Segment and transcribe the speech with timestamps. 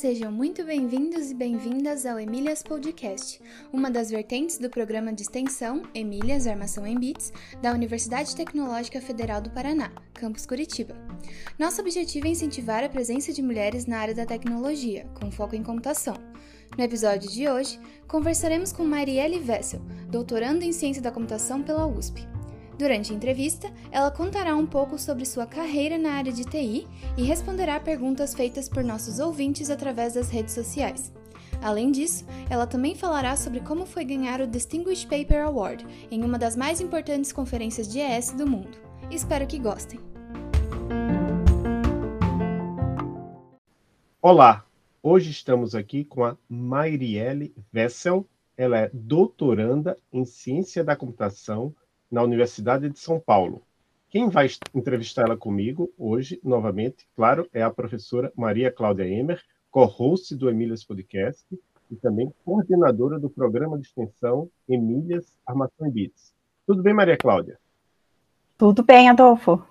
[0.00, 5.82] Sejam muito bem-vindos e bem-vindas ao Emílias Podcast, uma das vertentes do programa de extensão
[5.92, 10.94] Emílias Armação em Bits da Universidade Tecnológica Federal do Paraná, campus Curitiba.
[11.58, 15.64] Nosso objetivo é incentivar a presença de mulheres na área da tecnologia, com foco em
[15.64, 16.14] computação.
[16.76, 22.37] No episódio de hoje, conversaremos com Marielle Vessel, doutorando em Ciência da Computação pela USP.
[22.78, 26.86] Durante a entrevista, ela contará um pouco sobre sua carreira na área de TI
[27.16, 31.12] e responderá perguntas feitas por nossos ouvintes através das redes sociais.
[31.60, 36.38] Além disso, ela também falará sobre como foi ganhar o Distinguished Paper Award em uma
[36.38, 38.78] das mais importantes conferências de ES do mundo.
[39.10, 39.98] Espero que gostem!
[44.22, 44.64] Olá!
[45.02, 48.24] Hoje estamos aqui com a Mairielle Vessel.
[48.56, 51.74] Ela é doutoranda em Ciência da Computação
[52.10, 53.62] na Universidade de São Paulo.
[54.10, 60.34] Quem vai entrevistar ela comigo hoje, novamente, claro, é a professora Maria Cláudia Emer, co-host
[60.34, 61.44] do Emílias Podcast
[61.90, 66.34] e também coordenadora do programa de extensão Emílias Armação e Bits.
[66.66, 67.58] Tudo bem, Maria Cláudia?
[68.56, 69.62] Tudo bem, Adolfo.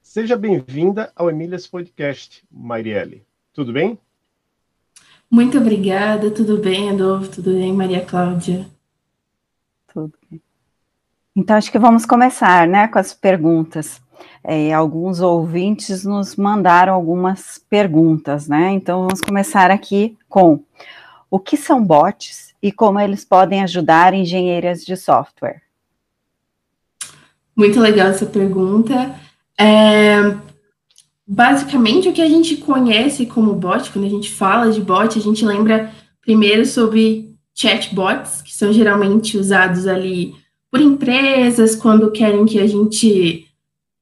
[0.00, 3.26] Seja bem-vinda ao Emílias Podcast, Marielle.
[3.52, 3.98] Tudo bem?
[5.28, 7.30] Muito obrigada, tudo bem, Adolfo?
[7.32, 8.66] Tudo bem, Maria Cláudia?
[9.92, 10.45] Tudo bem.
[11.36, 14.00] Então, acho que vamos começar né, com as perguntas.
[14.42, 18.70] É, alguns ouvintes nos mandaram algumas perguntas, né?
[18.70, 20.64] Então, vamos começar aqui com
[21.30, 25.60] o que são bots e como eles podem ajudar engenheiras de software?
[27.54, 29.14] Muito legal essa pergunta.
[29.58, 30.34] É,
[31.26, 35.22] basicamente, o que a gente conhece como bot, quando a gente fala de bot, a
[35.22, 35.92] gente lembra
[36.22, 40.34] primeiro sobre chatbots, que são geralmente usados ali
[40.76, 43.46] por empresas, quando querem que a gente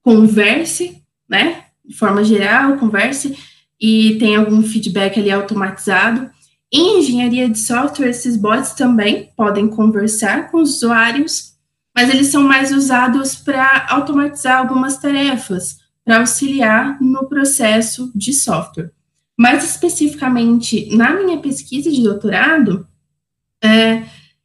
[0.03, 1.66] converse, né?
[1.84, 3.39] De forma geral, converse
[3.81, 6.28] e tem algum feedback ali automatizado.
[6.72, 11.54] Em engenharia de software, esses bots também podem conversar com os usuários,
[11.94, 18.91] mas eles são mais usados para automatizar algumas tarefas, para auxiliar no processo de software.
[19.38, 22.84] Mais especificamente, na minha pesquisa de doutorado,
[23.62, 24.03] é,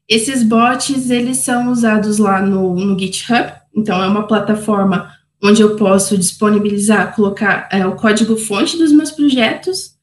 [0.10, 5.76] esses bots, eles são usados lá no, no GitHub, então é uma plataforma onde eu
[5.76, 9.96] posso disponibilizar, colocar é, o código-fonte dos meus projetos,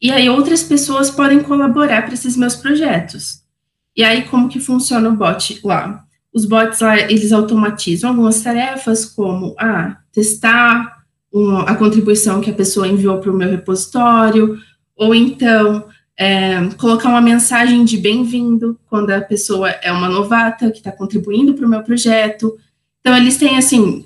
[0.00, 3.42] e aí outras pessoas podem colaborar para esses meus projetos.
[3.96, 6.04] E aí, como que funciona o bot lá?
[6.32, 10.98] Os bots lá, eles automatizam algumas tarefas, como, ah, testar
[11.32, 14.58] uma, a contribuição que a pessoa enviou para o meu repositório,
[14.94, 15.88] ou então
[16.18, 21.54] é, colocar uma mensagem de bem-vindo quando a pessoa é uma novata que está contribuindo
[21.54, 22.58] para o meu projeto.
[23.00, 24.04] Então, eles têm, assim,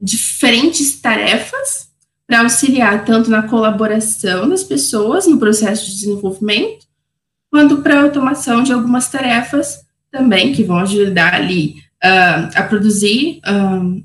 [0.00, 1.88] diferentes tarefas
[2.26, 6.84] para auxiliar tanto na colaboração das pessoas no processo de desenvolvimento,
[7.48, 13.40] quanto para a automação de algumas tarefas também que vão ajudar ali uh, a produzir
[13.46, 14.04] um,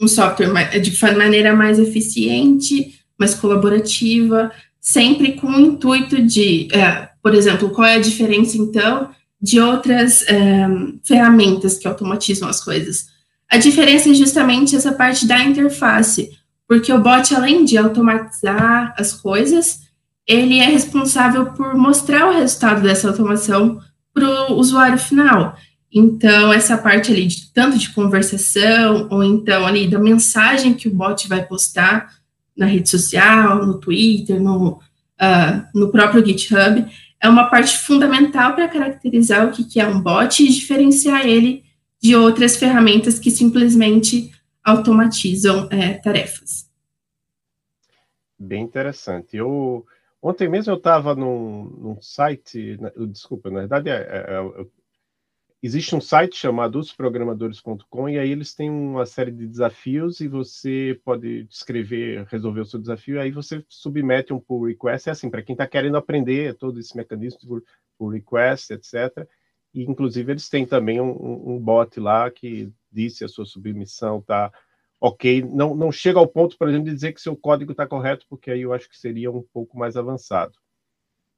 [0.00, 4.52] um software de maneira mais eficiente, mais colaborativa,
[4.92, 9.10] sempre com o intuito de, é, por exemplo, qual é a diferença, então,
[9.40, 10.66] de outras é,
[11.04, 13.06] ferramentas que automatizam as coisas?
[13.50, 16.30] A diferença é justamente essa parte da interface,
[16.66, 19.80] porque o bot, além de automatizar as coisas,
[20.26, 23.78] ele é responsável por mostrar o resultado dessa automação
[24.14, 25.54] para o usuário final.
[25.92, 30.94] Então, essa parte ali, de, tanto de conversação, ou então ali da mensagem que o
[30.94, 32.17] bot vai postar,
[32.58, 34.80] na rede social, no Twitter, no, uh,
[35.72, 36.84] no próprio GitHub,
[37.20, 41.64] é uma parte fundamental para caracterizar o que, que é um bot e diferenciar ele
[42.00, 44.32] de outras ferramentas que simplesmente
[44.62, 46.68] automatizam é, tarefas.
[48.38, 49.36] Bem interessante.
[49.36, 49.84] Eu
[50.22, 54.66] ontem mesmo eu estava num, num, site, desculpa, na verdade é, é, é
[55.62, 61.00] existe um site chamado osprogramadores.com e aí eles têm uma série de desafios e você
[61.04, 65.28] pode escrever, resolver o seu desafio, e aí você submete um pull request, é assim,
[65.28, 67.64] para quem está querendo aprender todo esse mecanismo de
[67.98, 69.26] pull request, etc.
[69.74, 74.18] E, inclusive, eles têm também um, um bot lá que diz se a sua submissão
[74.18, 74.52] está
[75.00, 75.42] ok.
[75.42, 78.50] Não, não chega ao ponto, por exemplo, de dizer que seu código está correto, porque
[78.50, 80.54] aí eu acho que seria um pouco mais avançado.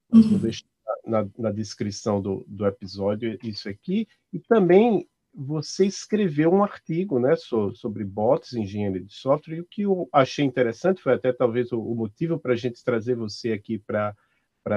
[0.09, 0.31] Mas uhum.
[0.33, 0.67] vou deixar
[1.05, 4.07] na, na descrição do, do episódio isso aqui.
[4.33, 9.67] E também você escreveu um artigo né, so, sobre bots, engenharia de software, e o
[9.67, 13.79] que eu achei interessante foi até talvez o, motivo para a gente trazer você aqui
[13.79, 14.15] para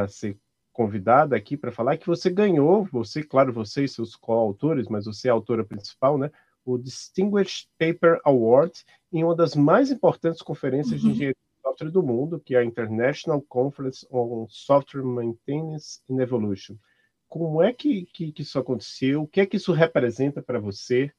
[0.07, 0.37] ser
[0.71, 5.27] convidada aqui para falar que você ganhou, você, claro, você e seus coautores, mas você
[5.27, 6.31] é a autora principal, né?
[6.65, 8.71] o Distinguished Paper Award
[9.11, 11.09] em uma das mais importantes conferências uhum.
[11.09, 11.35] de engenharia
[11.73, 16.75] software do mundo, que é a International Conference on Software Maintenance and Evolution.
[17.27, 19.23] Como é que, que, que isso aconteceu?
[19.23, 21.11] O que é que isso representa para você?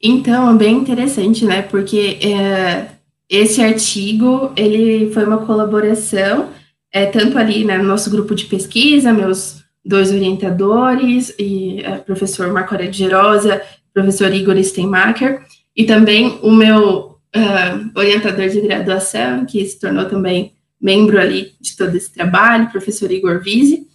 [0.00, 1.62] Então, é bem interessante, né?
[1.62, 2.90] Porque é,
[3.28, 6.52] esse artigo, ele foi uma colaboração,
[6.92, 12.52] é, tanto ali né, no nosso grupo de pesquisa, meus dois orientadores, e é, professor
[12.52, 13.62] Marco Aurélio Gerosa,
[13.94, 15.42] professor Igor Steinmacher,
[15.74, 21.76] e também o meu uh, orientador de graduação, que se tornou também membro ali de
[21.76, 23.86] todo esse trabalho, professor Igor Vise,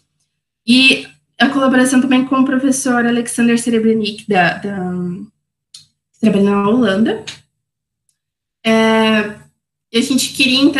[0.65, 1.07] e
[1.39, 4.93] a colaboração também com o professor Alexander Serebrenik, da, da
[6.19, 7.23] trabalha na Holanda.
[8.65, 9.35] É,
[9.93, 10.71] a gente queria,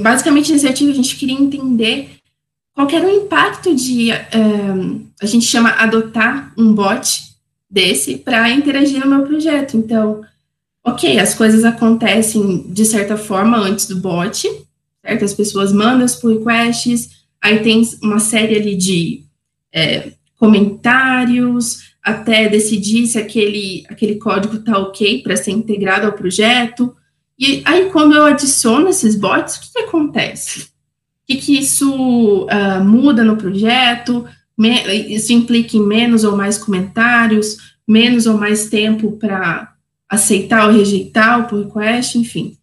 [0.00, 2.10] basicamente nesse artigo, a gente queria entender
[2.72, 7.28] qual era o impacto de, a gente chama adotar um bot
[7.68, 9.76] desse para interagir no meu projeto.
[9.76, 10.24] Então,
[10.88, 14.48] ok, as coisas acontecem de certa forma antes do bot,
[15.02, 15.24] certo?
[15.24, 17.10] As pessoas mandam os pull requests,
[17.42, 19.24] aí tem uma série ali de
[19.72, 26.94] é, comentários, até decidir se aquele, aquele código está ok para ser integrado ao projeto.
[27.38, 30.62] E aí, quando eu adiciono esses bots, o que, que acontece?
[30.62, 30.66] O
[31.26, 34.24] que, que isso uh, muda no projeto?
[34.56, 39.72] Me, isso implica em menos ou mais comentários, menos ou mais tempo para
[40.08, 42.56] aceitar ou rejeitar o pull request, enfim.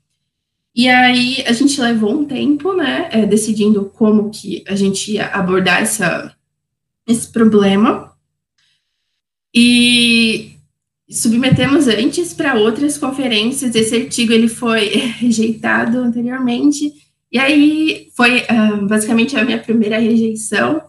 [0.75, 5.27] E aí, a gente levou um tempo, né, é, decidindo como que a gente ia
[5.27, 6.35] abordar essa,
[7.07, 8.13] esse problema.
[9.53, 10.55] E
[11.09, 13.73] submetemos antes para outras conferências.
[13.73, 14.89] Esse artigo ele foi
[15.19, 16.91] rejeitado anteriormente.
[17.31, 20.81] E aí foi uh, basicamente a minha primeira rejeição.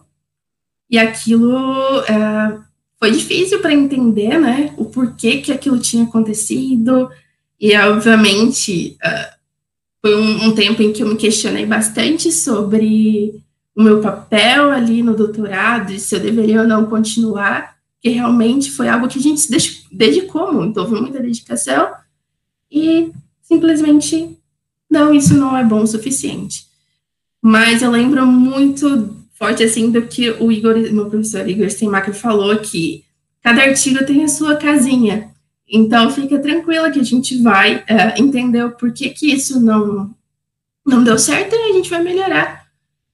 [0.89, 2.66] E aquilo uh,
[2.99, 4.73] foi difícil para entender, né?
[4.77, 7.09] O porquê que aquilo tinha acontecido.
[7.59, 9.37] E, obviamente, uh,
[10.01, 13.43] foi um, um tempo em que eu me questionei bastante sobre
[13.75, 18.71] o meu papel ali no doutorado e se eu deveria ou não continuar que realmente
[18.71, 21.91] foi algo que a gente se dedicou muito, houve muita dedicação,
[22.71, 23.11] e
[23.41, 24.37] simplesmente,
[24.89, 26.67] não, isso não é bom o suficiente.
[27.41, 32.57] Mas eu lembro muito forte, assim, do que o Igor, meu professor Igor Steinmacher falou,
[32.57, 33.03] que
[33.41, 35.31] cada artigo tem a sua casinha,
[35.69, 40.13] então fica tranquila que a gente vai uh, entender o porquê que isso não,
[40.85, 42.67] não deu certo, e a gente vai melhorar,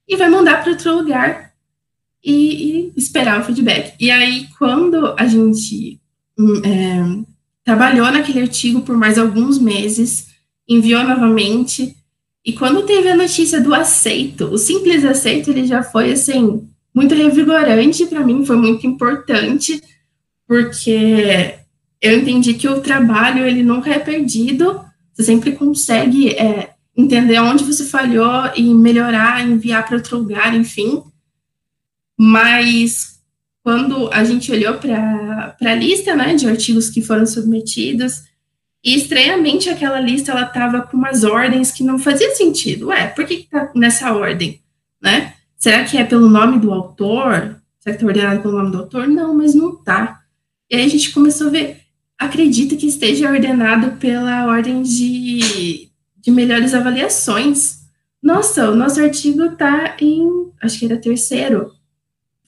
[0.07, 1.51] e vai mandar para outro lugar
[2.23, 3.95] e, e, esperar o feedback.
[3.99, 5.99] E aí, quando a gente
[6.39, 7.25] hum, é,
[7.65, 10.27] trabalhou naquele artigo por mais alguns meses,
[10.67, 11.95] enviou novamente,
[12.45, 17.15] e quando teve a notícia do aceito, o simples aceito, ele já foi, assim, muito
[17.15, 19.81] revigorante para mim, foi muito importante,
[20.47, 21.55] porque
[22.01, 27.63] eu entendi que o trabalho, ele nunca é perdido, você sempre consegue é, entender onde
[27.63, 31.01] você falhou e melhorar, enviar para outro lugar, enfim.
[32.19, 33.19] Mas
[33.63, 38.23] quando a gente olhou para a lista né, de artigos que foram submetidos,
[38.83, 42.87] e estranhamente aquela lista ela estava com umas ordens que não fazia sentido.
[42.87, 44.61] Ué, por que está nessa ordem?
[45.01, 45.33] Né?
[45.57, 47.61] Será que é pelo nome do autor?
[47.79, 49.07] Será que está ordenado pelo nome do autor?
[49.07, 50.21] Não, mas não está.
[50.69, 51.81] E aí a gente começou a ver,
[52.17, 57.83] acredita que esteja ordenado pela ordem de, de melhores avaliações.
[58.21, 61.71] Nossa, o nosso artigo está em, acho que era terceiro,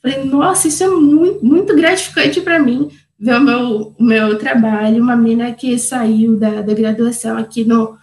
[0.06, 5.02] Falei, nossa, isso é muito, muito gratificante para mim, ver o meu, o meu trabalho,
[5.02, 7.98] uma menina que saiu da, da graduação aqui no,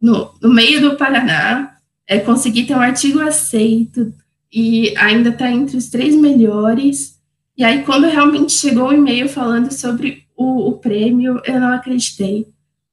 [0.00, 4.12] no, no meio do Paraná, é, conseguir ter um artigo aceito
[4.52, 7.18] e ainda está entre os três melhores.
[7.56, 12.46] E aí, quando realmente chegou o e-mail falando sobre o, o prêmio, eu não acreditei.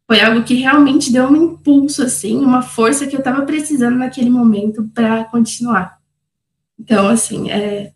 [0.08, 4.30] Foi algo que realmente deu um impulso, assim, uma força que eu estava precisando naquele
[4.30, 6.00] momento para continuar.
[6.80, 7.92] Então, assim, é,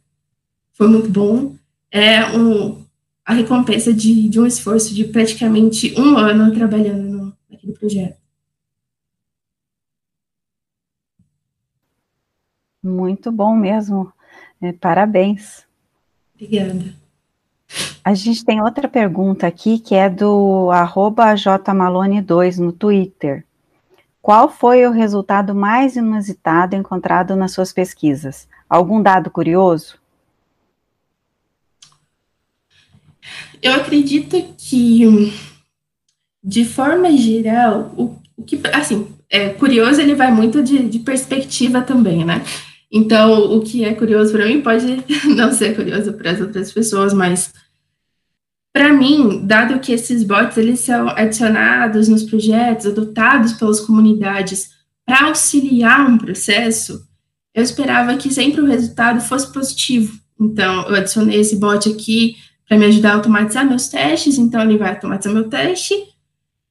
[0.73, 1.55] foi muito bom.
[1.91, 2.82] É um,
[3.25, 8.17] a recompensa de, de um esforço de praticamente um ano trabalhando no, naquele projeto.
[12.83, 14.11] Muito bom mesmo.
[14.61, 15.65] É, parabéns.
[16.35, 17.01] Obrigada.
[18.03, 23.45] A gente tem outra pergunta aqui que é do jmalone2 no Twitter.
[24.21, 28.47] Qual foi o resultado mais inusitado encontrado nas suas pesquisas?
[28.69, 29.97] Algum dado curioso?
[33.63, 35.31] Eu acredito que,
[36.43, 41.81] de forma geral, o, o que, assim, é curioso, ele vai muito de, de perspectiva
[41.81, 42.43] também, né?
[42.91, 44.85] Então, o que é curioso para mim pode
[45.33, 47.53] não ser curioso para as outras pessoas, mas
[48.73, 54.71] para mim, dado que esses bots eles são adicionados nos projetos, adotados pelas comunidades
[55.05, 57.07] para auxiliar um processo,
[57.55, 60.19] eu esperava que sempre o resultado fosse positivo.
[60.37, 62.35] Então, eu adicionei esse bot aqui
[62.73, 65.93] para me ajudar a automatizar meus testes, então ele vai automatizar meu teste.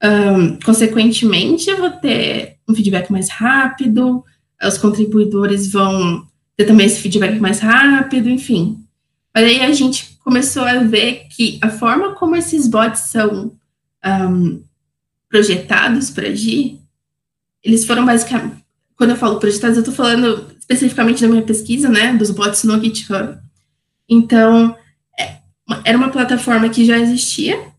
[0.02, 4.25] Um, consequentemente, eu vou ter um feedback mais rápido,
[4.61, 8.85] os contribuidores vão ter também esse feedback mais rápido, enfim.
[9.32, 13.52] Mas aí a gente começou a ver que a forma como esses bots são
[14.04, 14.61] um,
[15.28, 16.80] projetados para agir,
[17.62, 18.56] eles foram basicamente.
[18.97, 22.82] Quando eu falo projetados, eu estou falando especificamente da minha pesquisa, né, dos bots no
[22.82, 23.38] GitHub.
[24.09, 24.76] Então,
[25.85, 27.73] era uma plataforma que já existia,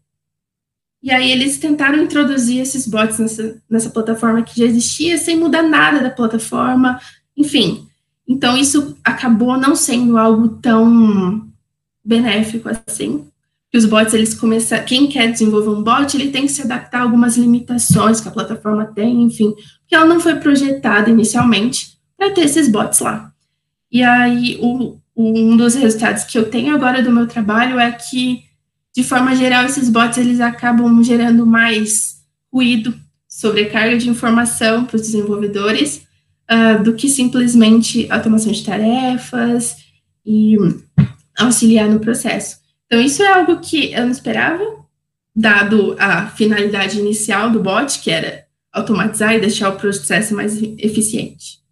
[1.03, 5.61] e aí eles tentaram introduzir esses bots nessa, nessa plataforma que já existia, sem mudar
[5.61, 6.97] nada da plataforma,
[7.35, 7.85] enfim.
[8.25, 11.45] Então, isso acabou não sendo algo tão
[12.03, 13.27] benéfico assim.
[13.69, 16.99] Que os bots, eles começam, quem quer desenvolver um bot, ele tem que se adaptar
[16.99, 22.31] a algumas limitações que a plataforma tem, enfim, porque ela não foi projetada inicialmente para
[22.31, 23.33] ter esses bots lá.
[23.91, 28.43] E aí, o, um dos resultados que eu tenho agora do meu trabalho é que
[28.93, 32.21] de forma geral, esses bots eles acabam gerando mais
[32.53, 32.93] ruído,
[33.27, 36.05] sobrecarga de informação para os desenvolvedores,
[36.49, 39.77] uh, do que simplesmente automação de tarefas
[40.23, 40.55] e
[41.35, 42.59] auxiliar no processo.
[42.85, 44.63] Então, isso é algo que eu não esperava,
[45.35, 51.63] dado a finalidade inicial do bot, que era automatizar e deixar o processo mais eficiente.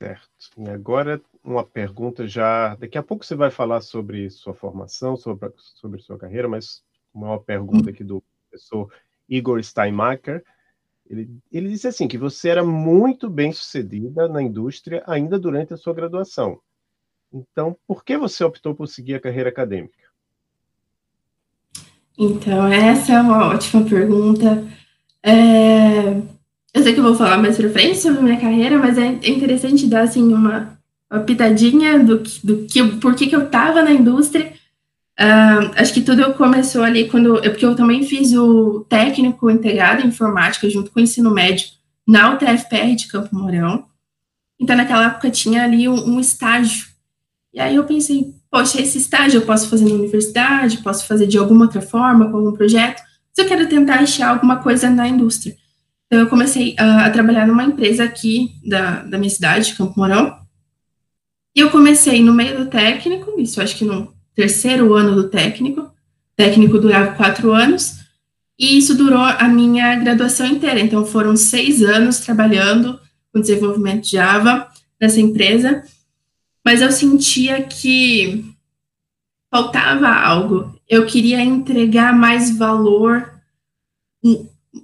[0.00, 0.47] Certo.
[0.58, 2.74] E agora uma pergunta já.
[2.74, 6.82] Daqui a pouco você vai falar sobre sua formação, sobre, sobre sua carreira, mas
[7.14, 8.92] uma pergunta aqui do professor
[9.28, 10.44] Igor Steinmacher.
[11.08, 15.76] Ele, ele disse assim: que você era muito bem sucedida na indústria ainda durante a
[15.76, 16.60] sua graduação.
[17.32, 20.08] Então, por que você optou por seguir a carreira acadêmica?
[22.18, 24.66] Então, essa é uma ótima pergunta.
[25.22, 26.37] É...
[26.74, 29.86] Eu sei que eu vou falar mais para frente sobre minha carreira, mas é interessante
[29.86, 30.78] dar assim uma
[31.10, 34.52] uma pitadinha do, do que, por que, que eu estava na indústria.
[35.18, 37.38] Uh, acho que tudo começou ali quando.
[37.38, 41.66] É porque eu também fiz o técnico integrado em informática junto com o ensino médio
[42.06, 43.84] na UTFPR de Campo Mourão.
[44.60, 46.86] Então, naquela época, tinha ali um, um estágio.
[47.52, 51.38] E aí eu pensei, poxa, esse estágio eu posso fazer na universidade, posso fazer de
[51.38, 55.56] alguma outra forma, com algum projeto, se eu quero tentar achar alguma coisa na indústria.
[56.08, 60.38] Então, eu comecei uh, a trabalhar numa empresa aqui da, da minha cidade, Campo Mourão,
[61.54, 65.90] e eu comecei no meio do técnico, isso acho que no terceiro ano do técnico,
[66.34, 67.96] técnico durava quatro anos,
[68.58, 70.80] e isso durou a minha graduação inteira.
[70.80, 72.98] Então, foram seis anos trabalhando
[73.32, 74.66] com desenvolvimento de Java
[75.00, 75.84] nessa empresa,
[76.64, 78.44] mas eu sentia que
[79.50, 80.74] faltava algo.
[80.88, 83.30] Eu queria entregar mais valor,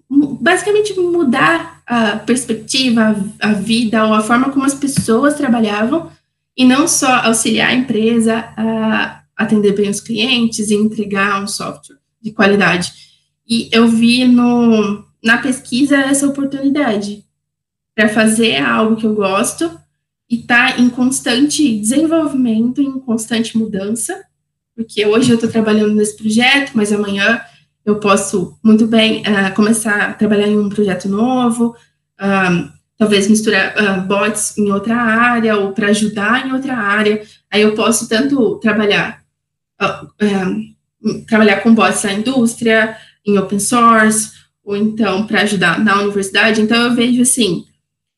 [0.09, 6.11] basicamente mudar a perspectiva, a vida, ou a forma como as pessoas trabalhavam
[6.57, 11.99] e não só auxiliar a empresa a atender bem os clientes e entregar um software
[12.23, 12.93] de qualidade.
[13.47, 17.25] E eu vi no, na pesquisa essa oportunidade
[17.95, 19.71] para fazer algo que eu gosto
[20.31, 24.25] e tá em constante desenvolvimento, em constante mudança,
[24.75, 27.41] porque hoje eu estou trabalhando nesse projeto, mas amanhã
[27.85, 31.77] eu posso muito bem uh, começar a trabalhar em um projeto novo,
[32.99, 37.23] talvez misturar uh, bots em outra área ou para ajudar em outra área.
[37.51, 39.23] Aí eu posso tanto trabalhar
[39.83, 40.25] uh,
[41.05, 44.31] um, trabalhar com bots na indústria, em open source,
[44.65, 46.63] ou então para ajudar na universidade.
[46.63, 47.67] Então eu vejo assim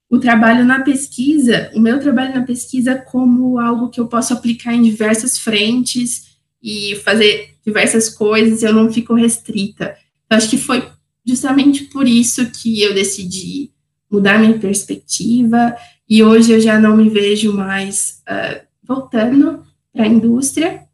[0.08, 4.72] o trabalho na pesquisa, o meu trabalho na pesquisa como algo que eu posso aplicar
[4.72, 9.96] em diversas frentes e fazer diversas coisas, eu não fico restrita.
[10.30, 10.88] Eu acho que foi
[11.24, 13.72] justamente por isso que eu decidi
[14.10, 15.76] mudar minha perspectiva,
[16.08, 20.86] e hoje eu já não me vejo mais uh, voltando para a indústria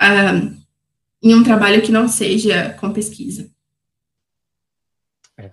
[0.00, 0.56] uh,
[1.20, 3.50] em um trabalho que não seja com pesquisa.
[5.36, 5.50] É,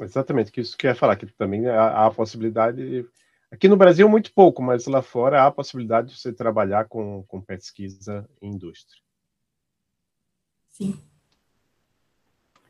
[0.00, 3.04] exatamente, que isso que eu ia falar, que também há, há a possibilidade,
[3.50, 7.24] aqui no Brasil muito pouco, mas lá fora há a possibilidade de você trabalhar com,
[7.26, 9.00] com pesquisa em indústria.
[10.70, 10.98] Sim.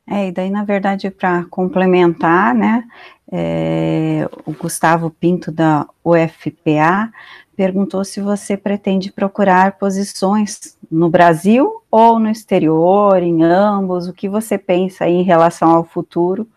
[0.05, 2.83] É, e daí, na verdade, para complementar, né,
[3.31, 7.13] é, o Gustavo Pinto, da UFPA,
[7.55, 14.27] perguntou se você pretende procurar posições no Brasil ou no exterior, em ambos, o que
[14.27, 16.47] você pensa em relação ao futuro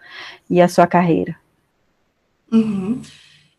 [0.50, 1.36] e à sua carreira?
[2.50, 3.02] Uhum.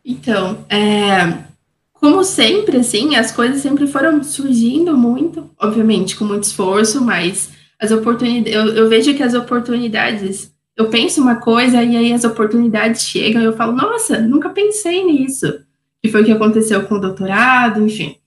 [0.06, 1.46] Então, é,
[1.94, 7.90] como sempre, assim, as coisas sempre foram surgindo muito, obviamente, com muito esforço, mas as
[7.90, 13.02] oportunidades, eu, eu vejo que as oportunidades, eu penso uma coisa e aí as oportunidades
[13.02, 15.60] chegam e eu falo, nossa, nunca pensei nisso.
[16.04, 18.18] Que foi o que aconteceu com o doutorado, enfim.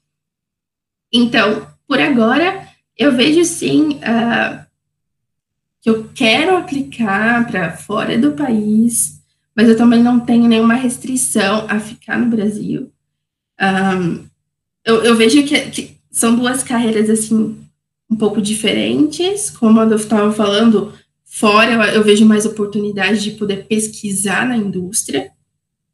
[1.12, 2.66] Então, por agora,
[2.96, 4.66] eu vejo sim uh,
[5.80, 9.17] que eu quero aplicar para fora do país,
[9.58, 12.92] mas eu também não tenho nenhuma restrição a ficar no Brasil.
[13.60, 14.24] Um,
[14.84, 17.58] eu, eu, vejo que, que, são duas carreiras assim
[18.08, 20.92] um pouco diferentes, como eu estava falando,
[21.24, 25.32] fora eu, eu, vejo mais oportunidade de poder pesquisar na indústria.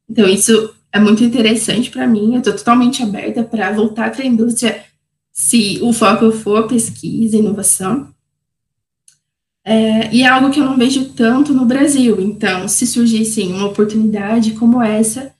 [0.06, 2.34] Então isso é muito interessante para mim.
[2.34, 4.84] Eu estou totalmente aberta para voltar para a indústria
[5.32, 8.13] se o foco for pesquisa, inovação.
[9.64, 12.20] É, e é algo que eu não vejo tanto no Brasil.
[12.20, 15.32] Então, se surgisse uma oportunidade como essa,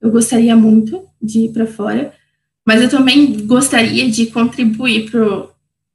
[0.00, 2.12] eu gostaria muito de ir para fora,
[2.64, 5.48] mas eu também gostaria de contribuir para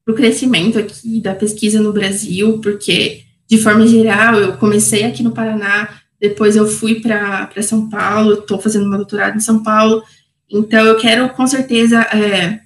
[0.07, 5.31] o crescimento aqui da pesquisa no Brasil, porque, de forma geral, eu comecei aqui no
[5.31, 5.89] Paraná,
[6.19, 10.03] depois eu fui para São Paulo, estou fazendo meu doutorado em São Paulo,
[10.49, 12.59] então eu quero, com certeza, é,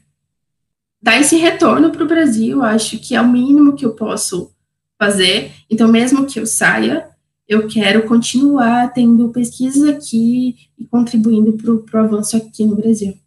[1.01, 4.51] dar esse retorno para o Brasil, acho que é o mínimo que eu posso
[5.01, 7.09] fazer, então, mesmo que eu saia,
[7.47, 13.17] eu quero continuar tendo pesquisas aqui e contribuindo para o avanço aqui no Brasil.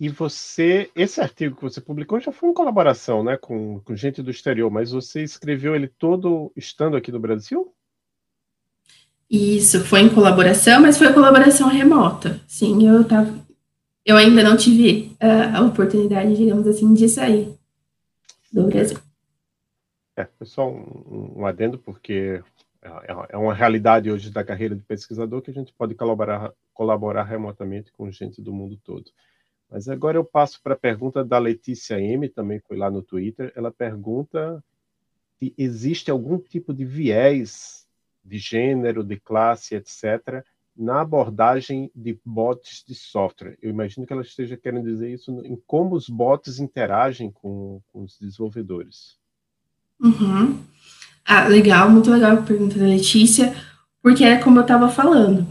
[0.00, 4.20] E você, esse artigo que você publicou já foi em colaboração, né, com, com gente
[4.20, 7.72] do exterior, mas você escreveu ele todo estando aqui no Brasil?
[9.30, 12.40] Isso, foi em colaboração, mas foi colaboração remota.
[12.48, 13.32] Sim, eu tava,
[14.04, 17.59] eu ainda não tive uh, a oportunidade, digamos assim, de sair
[18.52, 18.98] do Brasil.
[20.16, 22.42] É, só um, um adendo, porque
[22.82, 26.52] é, é, é uma realidade hoje da carreira de pesquisador que a gente pode colaborar,
[26.72, 29.10] colaborar remotamente com gente do mundo todo.
[29.70, 33.52] Mas agora eu passo para a pergunta da Letícia M, também foi lá no Twitter.
[33.54, 34.62] Ela pergunta
[35.38, 37.86] se existe algum tipo de viés
[38.24, 40.44] de gênero, de classe, etc.,
[40.80, 43.58] na abordagem de bots de software.
[43.60, 48.04] Eu imagino que ela esteja querendo dizer isso em como os bots interagem com, com
[48.04, 49.18] os desenvolvedores.
[50.02, 50.58] Uhum.
[51.24, 53.54] Ah, legal, muito legal a pergunta da Letícia,
[54.02, 55.46] porque é como eu estava falando.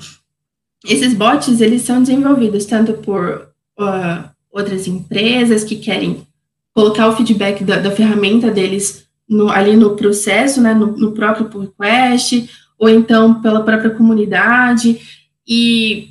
[0.84, 6.26] Esses bots, eles são desenvolvidos tanto por uh, outras empresas que querem
[6.74, 11.48] colocar o feedback da, da ferramenta deles no, ali no processo, né, no, no próprio
[11.60, 15.19] request, ou então pela própria comunidade.
[15.50, 16.10] E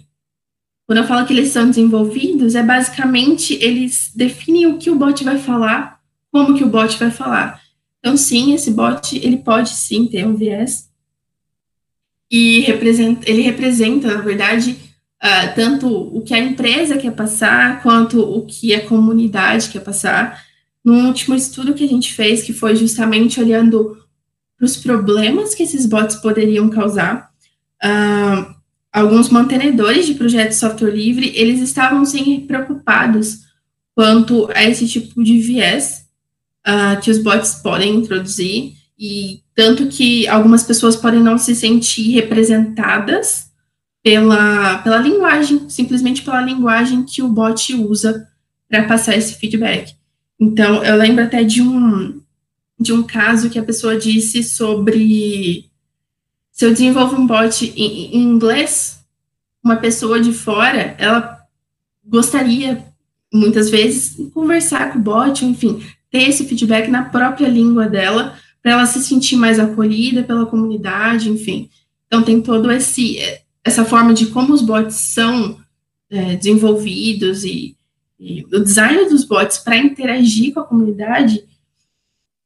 [0.84, 5.22] quando eu falo que eles são desenvolvidos, é basicamente eles definem o que o bot
[5.22, 6.00] vai falar,
[6.32, 7.62] como que o bot vai falar.
[8.00, 10.88] Então, sim, esse bot, ele pode sim ter um viés.
[12.30, 14.76] E representa, ele representa, na verdade,
[15.22, 20.42] uh, tanto o que a empresa quer passar, quanto o que a comunidade quer passar.
[20.84, 23.96] No último estudo que a gente fez, que foi justamente olhando
[24.56, 27.30] para os problemas que esses bots poderiam causar,
[27.84, 28.57] uh,
[28.92, 33.40] alguns mantenedores de projetos de software livre, eles estavam sim preocupados
[33.94, 36.06] quanto a esse tipo de viés
[36.66, 42.12] uh, que os bots podem introduzir, e tanto que algumas pessoas podem não se sentir
[42.12, 43.48] representadas
[44.02, 48.26] pela, pela linguagem, simplesmente pela linguagem que o bot usa
[48.68, 49.94] para passar esse feedback.
[50.38, 52.20] Então, eu lembro até de um,
[52.78, 55.67] de um caso que a pessoa disse sobre
[56.58, 58.98] se eu desenvolvo um bot em, em inglês,
[59.62, 61.38] uma pessoa de fora, ela
[62.04, 62.84] gostaria,
[63.32, 68.72] muitas vezes, conversar com o bot, enfim, ter esse feedback na própria língua dela, para
[68.72, 71.70] ela se sentir mais acolhida pela comunidade, enfim.
[72.08, 73.18] Então, tem todo esse
[73.62, 75.60] essa forma de como os bots são
[76.10, 77.76] é, desenvolvidos e,
[78.18, 81.44] e, o design dos bots para interagir com a comunidade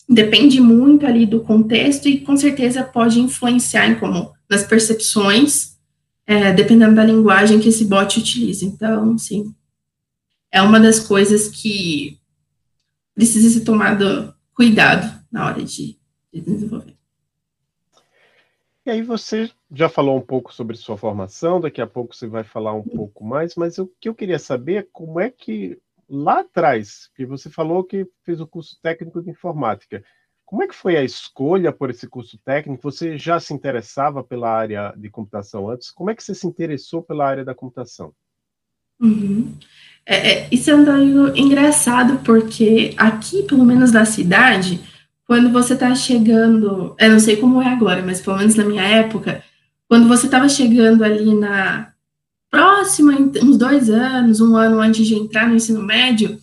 [0.09, 5.79] depende muito ali do contexto e com certeza pode influenciar em como nas percepções,
[6.27, 8.65] é, dependendo da linguagem que esse bot utiliza.
[8.65, 9.55] Então, sim,
[10.51, 12.19] é uma das coisas que
[13.15, 15.99] precisa ser tomado cuidado na hora de,
[16.33, 16.97] de desenvolver.
[18.85, 22.43] E aí você já falou um pouco sobre sua formação, daqui a pouco você vai
[22.43, 25.79] falar um pouco mais, mas o que eu queria saber é como é que
[26.13, 30.05] lá atrás, que você falou que fez o curso técnico de informática,
[30.45, 32.83] como é que foi a escolha por esse curso técnico?
[32.83, 35.91] Você já se interessava pela área de computação antes?
[35.91, 38.13] Como é que você se interessou pela área da computação?
[39.01, 39.55] Uhum.
[40.05, 44.81] É, é, isso é um dado engraçado, porque aqui, pelo menos na cidade,
[45.27, 48.83] quando você está chegando, eu não sei como é agora, mas pelo menos na minha
[48.83, 49.43] época,
[49.89, 51.92] quando você estava chegando ali na
[52.53, 56.39] próxima, uns dois anos, um ano antes de entrar no ensino médio,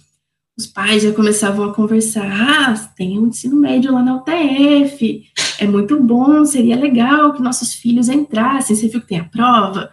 [0.57, 5.23] os pais já começavam a conversar, ah, tem um ensino médio lá na UTF,
[5.59, 9.91] é muito bom, seria legal que nossos filhos entrassem, você viu que tem a prova?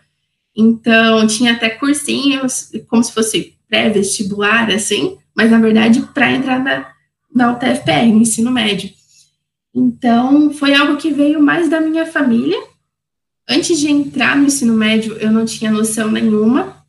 [0.57, 6.89] Então, tinha até cursinhos, como se fosse pré-vestibular, assim, mas na verdade para entrar na,
[7.33, 8.89] na UTFPR, no ensino médio.
[9.75, 12.59] Então, foi algo que veio mais da minha família.
[13.49, 16.85] Antes de entrar no ensino médio, eu não tinha noção nenhuma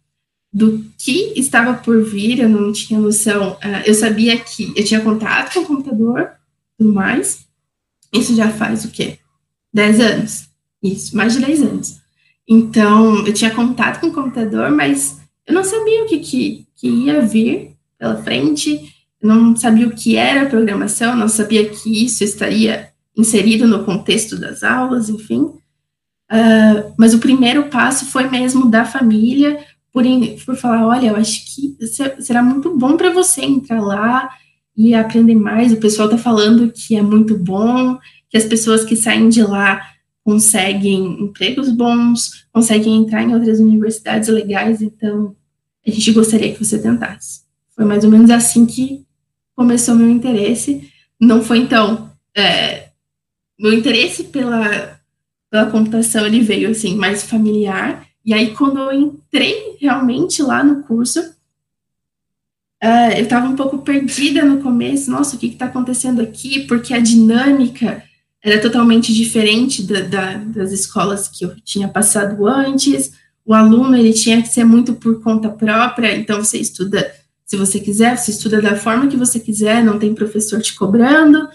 [0.51, 3.53] do que estava por vir, eu não tinha noção.
[3.53, 6.31] Uh, eu sabia que eu tinha contato com o computador,
[6.77, 7.45] tudo mais.
[8.11, 9.19] Isso já faz o quê?
[9.73, 10.47] 10 anos.
[10.81, 11.97] Isso, mais de 10 anos.
[12.47, 16.87] Então, eu tinha contato com o computador, mas eu não sabia o que, que, que
[16.87, 22.23] ia vir pela frente, eu não sabia o que era programação, não sabia que isso
[22.23, 25.51] estaria inserido no contexto das aulas, enfim.
[26.31, 30.03] Uh, mas o primeiro passo foi mesmo da família, por,
[30.45, 31.75] por falar: olha, eu acho que
[32.19, 34.29] será muito bom para você entrar lá
[34.75, 35.73] e aprender mais.
[35.73, 37.97] O pessoal está falando que é muito bom,
[38.29, 39.81] que as pessoas que saem de lá
[40.23, 45.33] conseguem empregos bons, conseguem entrar em outras universidades legais, então
[45.85, 47.43] a gente gostaria que você tentasse.
[47.73, 49.05] Foi mais ou menos assim que
[49.55, 50.91] começou meu interesse.
[51.19, 52.11] Não foi então.
[52.35, 52.89] É,
[53.57, 54.96] meu interesse pela,
[55.49, 58.05] pela computação ele veio assim mais familiar.
[58.25, 61.19] E aí quando eu entrei realmente lá no curso,
[62.83, 65.09] uh, eu estava um pouco perdida no começo.
[65.09, 66.67] Nossa, o que está acontecendo aqui?
[66.67, 68.03] Porque a dinâmica
[68.43, 73.11] era totalmente diferente da, da, das escolas que eu tinha passado antes.
[73.45, 76.15] O aluno ele tinha que ser muito por conta própria.
[76.15, 77.11] Então você estuda
[77.47, 81.47] se você quiser, você estuda da forma que você quiser, não tem professor te cobrando.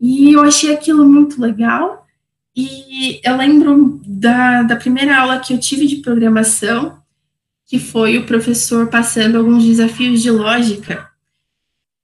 [0.00, 1.99] E eu achei aquilo muito legal.
[2.56, 7.00] E eu lembro da, da primeira aula que eu tive de programação,
[7.66, 11.08] que foi o professor passando alguns desafios de lógica.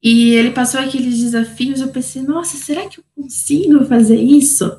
[0.03, 4.71] E ele passou aqueles desafios, eu pensei, nossa, será que eu consigo fazer isso?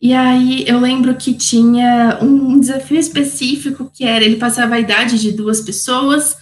[0.00, 5.18] E aí eu lembro que tinha um desafio específico que era ele passava a idade
[5.20, 6.36] de duas pessoas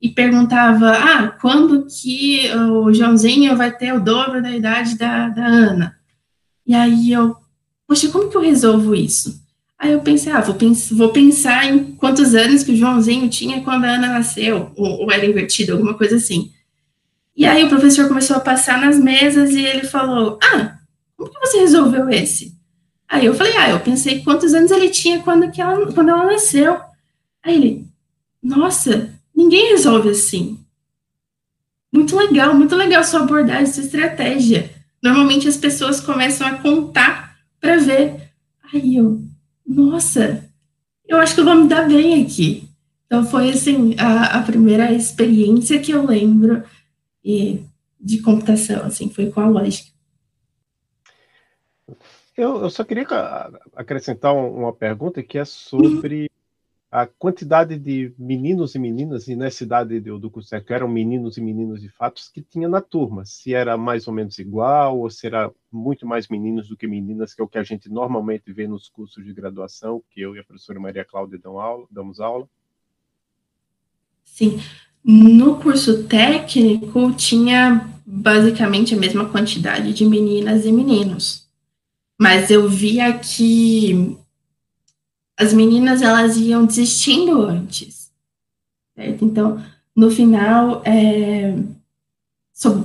[0.00, 5.46] e perguntava, ah, quando que o Joãozinho vai ter o dobro da idade da, da
[5.46, 5.96] Ana?
[6.66, 7.36] E aí eu,
[7.92, 9.40] poxa, como que eu resolvo isso?
[9.78, 13.62] Aí eu pensei, ah, vou, pens vou pensar em quantos anos que o Joãozinho tinha
[13.62, 16.52] quando a Ana nasceu, ou, ou era invertido, alguma coisa assim.
[17.36, 20.78] E aí o professor começou a passar nas mesas e ele falou, ah,
[21.16, 22.54] como que você resolveu esse?
[23.08, 26.26] Aí eu falei, ah, eu pensei quantos anos ele tinha quando, que ela, quando ela
[26.26, 26.78] nasceu.
[27.42, 27.86] Aí ele,
[28.42, 30.58] nossa, Ninguém resolve assim.
[31.92, 34.70] Muito legal, muito legal sua abordagem, sua estratégia.
[35.02, 37.31] Normalmente as pessoas começam a contar
[37.62, 38.32] para ver.
[38.74, 39.22] Aí eu,
[39.64, 40.50] nossa,
[41.06, 42.68] eu acho que eu vou me dar bem aqui.
[43.06, 46.64] Então foi assim a, a primeira experiência que eu lembro
[47.24, 47.62] e,
[48.00, 49.92] de computação, assim, foi com a lógica.
[52.36, 53.06] Eu, eu só queria
[53.76, 56.31] acrescentar uma pergunta que é sobre
[56.92, 61.38] a quantidade de meninos e meninas, e nessa idade do, do curso que eram meninos
[61.38, 65.08] e meninas de fatos, que tinha na turma, se era mais ou menos igual, ou
[65.08, 68.52] se era muito mais meninos do que meninas, que é o que a gente normalmente
[68.52, 72.20] vê nos cursos de graduação, que eu e a professora Maria Cláudia dão aula, damos
[72.20, 72.46] aula.
[74.22, 74.60] Sim,
[75.02, 81.48] no curso técnico tinha basicamente a mesma quantidade de meninas e meninos,
[82.20, 84.21] mas eu via que
[85.38, 88.10] as meninas elas iam desistindo antes.
[88.94, 89.24] Certo?
[89.24, 89.62] Então,
[89.94, 91.54] no final, é,
[92.52, 92.84] so,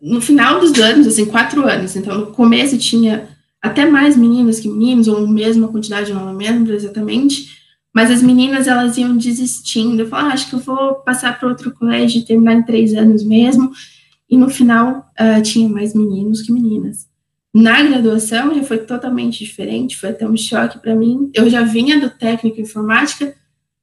[0.00, 3.28] no final dos anos, assim, quatro anos, então no começo tinha
[3.60, 8.98] até mais meninas que meninos, ou mesma quantidade, não lembro exatamente, mas as meninas elas
[8.98, 12.54] iam desistindo, eu falava, ah, acho que eu vou passar para outro colégio e terminar
[12.54, 13.72] em três anos mesmo,
[14.28, 17.06] e no final uh, tinha mais meninos que meninas.
[17.54, 21.30] Na graduação já foi totalmente diferente, foi até um choque para mim.
[21.32, 23.32] Eu já vinha do técnico informática,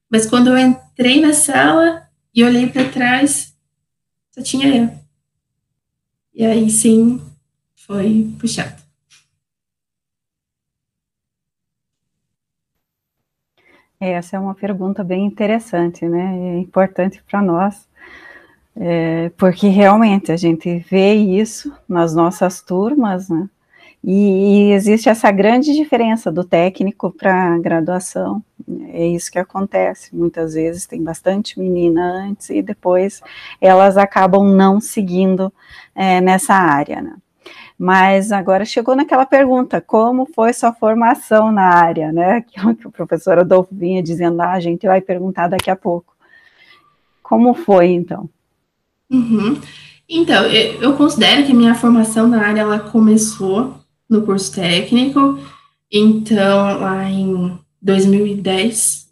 [0.10, 2.06] mas quando eu entrei na sala
[2.36, 3.56] e olhei para trás,
[4.30, 4.90] só tinha eu.
[6.34, 7.22] E aí sim,
[7.74, 8.82] foi puxado.
[14.02, 16.56] Essa é uma pergunta bem interessante, né?
[16.56, 17.88] É importante para nós,
[18.76, 23.48] é, porque realmente a gente vê isso nas nossas turmas, né?
[24.04, 28.44] E, existe essa grande diferença do técnico para graduação.
[28.90, 30.16] É isso que acontece.
[30.16, 33.22] Muitas vezes tem bastante menina antes e depois
[33.60, 35.54] elas acabam não seguindo
[35.94, 37.02] é, nessa área.
[37.02, 37.16] Né?
[37.78, 42.38] Mas agora chegou naquela pergunta: como foi sua formação na área, né?
[42.46, 46.16] Aquilo que o professor Adolfo vinha dizendo, ah, a gente vai perguntar daqui a pouco.
[47.22, 48.30] Como foi, então?
[49.10, 49.60] Uhum.
[50.08, 53.81] Então, eu considero que minha formação na área ela começou
[54.12, 55.40] no curso técnico,
[55.90, 59.10] então lá em 2010,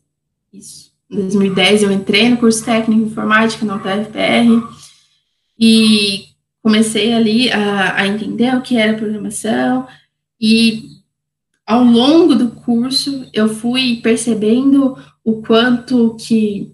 [0.54, 4.62] isso, em 2010 eu entrei no curso técnico de informática na UTFPR
[5.58, 6.26] e
[6.62, 9.88] comecei ali a, a entender o que era programação.
[10.40, 10.84] E
[11.66, 16.74] ao longo do curso eu fui percebendo o quanto que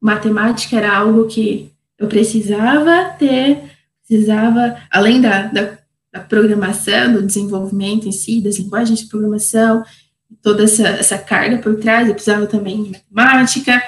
[0.00, 3.62] matemática era algo que eu precisava ter,
[4.00, 5.78] precisava, além da, da,
[6.12, 9.84] da, programação, do desenvolvimento em si, das linguagens de programação,
[10.42, 13.82] toda essa, essa carga por trás, eu precisava também de matemática,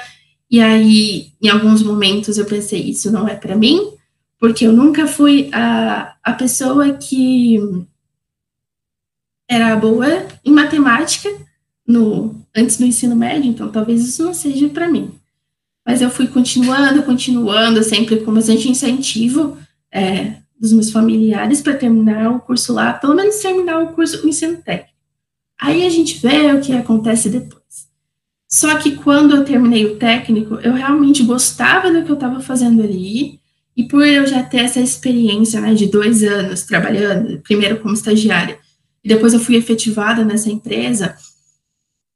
[0.51, 3.93] e aí, em alguns momentos, eu pensei, isso não é para mim,
[4.39, 7.59] porque eu nunca fui a, a pessoa que
[9.49, 11.29] era boa em matemática
[11.87, 15.13] no, antes do ensino médio, então talvez isso não seja para mim.
[15.85, 19.59] Mas eu fui continuando, continuando, sempre com bastante incentivo
[19.93, 24.29] é, dos meus familiares para terminar o curso lá, pelo menos terminar o curso, o
[24.29, 24.95] ensino técnico.
[25.61, 27.63] Aí a gente vê o que acontece depois.
[28.49, 32.83] Só que quando eu terminei o técnico, eu realmente gostava do que eu estava fazendo
[32.83, 33.41] ali,
[33.77, 38.59] e por eu já ter essa experiência né, de dois anos trabalhando, primeiro como estagiária,
[39.03, 41.17] e depois eu fui efetivada nessa empresa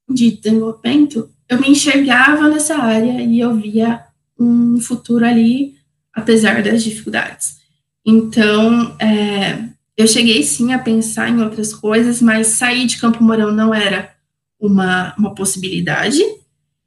[0.09, 4.05] de desenvolvimento, eu me enxergava nessa área e eu via
[4.39, 5.75] um futuro ali,
[6.15, 7.59] apesar das dificuldades.
[8.05, 13.53] Então, é, eu cheguei sim a pensar em outras coisas, mas sair de Campo Mourão
[13.53, 14.15] não era
[14.59, 16.23] uma, uma possibilidade.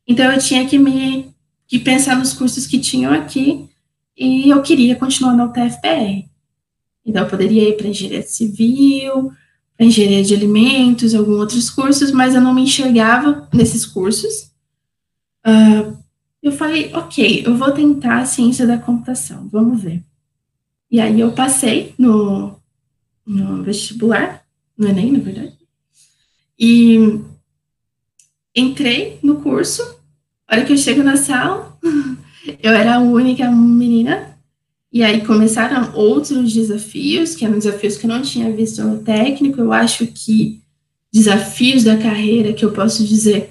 [0.07, 1.29] Então, eu tinha que me
[1.67, 3.69] que pensar nos cursos que tinham aqui
[4.17, 6.25] e eu queria continuar na UTFPR.
[7.05, 9.31] Então, eu poderia ir para engenharia civil,
[9.77, 14.51] para engenharia de alimentos, alguns outros cursos, mas eu não me enxergava nesses cursos.
[15.45, 15.97] Uh,
[16.41, 20.03] eu falei, ok, eu vou tentar a ciência da computação, vamos ver.
[20.91, 22.59] E aí eu passei no,
[23.25, 24.43] no vestibular,
[24.77, 25.57] no Enem, na verdade,
[26.59, 27.21] e
[28.55, 29.81] entrei no curso.
[30.47, 31.77] A hora que eu chego na sala,
[32.61, 34.37] eu era a única menina,
[34.91, 39.61] e aí começaram outros desafios, que eram desafios que eu não tinha visto no técnico.
[39.61, 40.61] Eu acho que
[41.11, 43.49] desafios da carreira, que eu posso dizer,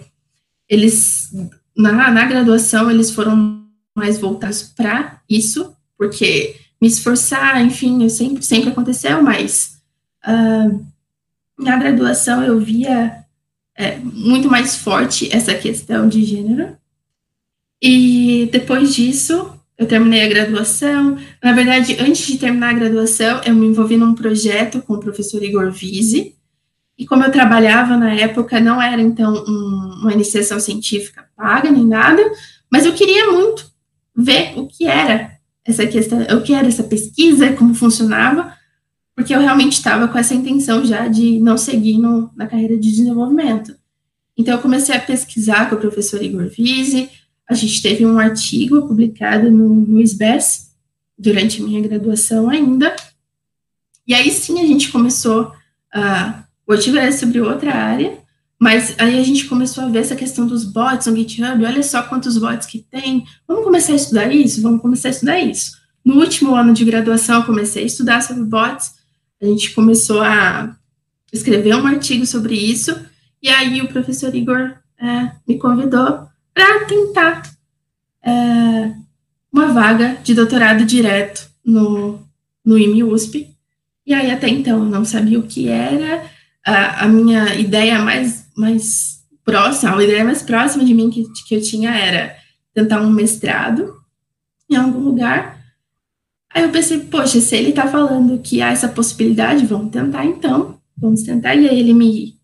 [0.68, 1.32] eles
[1.74, 8.70] na, na graduação eles foram mais voltados para isso, porque me esforçar, enfim, sempre, sempre
[8.70, 9.78] aconteceu, mas
[10.26, 10.84] uh,
[11.58, 13.24] na graduação eu via
[13.76, 16.76] é, muito mais forte essa questão de gênero.
[17.82, 21.16] E depois disso, eu terminei a graduação.
[21.42, 25.42] Na verdade, antes de terminar a graduação, eu me envolvi num projeto com o professor
[25.42, 26.34] Igor Vise,
[27.00, 31.86] e como eu trabalhava na época, não era então um, uma iniciação científica paga nem
[31.86, 32.22] nada,
[32.70, 33.72] mas eu queria muito
[34.14, 38.54] ver o que era essa questão, o que era essa pesquisa, como funcionava,
[39.14, 42.90] porque eu realmente estava com essa intenção já de não seguir no, na carreira de
[42.90, 43.74] desenvolvimento.
[44.36, 47.10] Então, eu comecei a pesquisar com o professor Igor Vise,
[47.48, 50.70] a gente teve um artigo publicado no, no SBES,
[51.18, 52.94] durante minha graduação ainda,
[54.06, 55.52] e aí sim a gente começou
[55.92, 58.16] a o artigo era sobre outra área,
[58.60, 62.02] mas aí a gente começou a ver essa questão dos bots no GitHub, olha só
[62.02, 64.60] quantos bots que tem, vamos começar a estudar isso?
[64.60, 65.80] Vamos começar a estudar isso.
[66.04, 68.94] No último ano de graduação, eu comecei a estudar sobre bots,
[69.40, 70.76] a gente começou a
[71.32, 72.94] escrever um artigo sobre isso,
[73.42, 77.42] e aí o professor Igor é, me convidou para tentar
[78.22, 78.92] é,
[79.50, 82.20] uma vaga de doutorado direto no,
[82.62, 83.48] no IME USP,
[84.06, 86.28] e aí até então eu não sabia o que era,
[86.64, 91.54] a, a minha ideia mais, mais próxima, a ideia mais próxima de mim que, que
[91.54, 92.36] eu tinha era
[92.74, 93.94] tentar um mestrado
[94.70, 95.60] em algum lugar.
[96.52, 100.78] Aí eu pensei, poxa, se ele está falando que há essa possibilidade, vamos tentar então,
[100.96, 101.54] vamos tentar.
[101.54, 102.36] E aí ele me,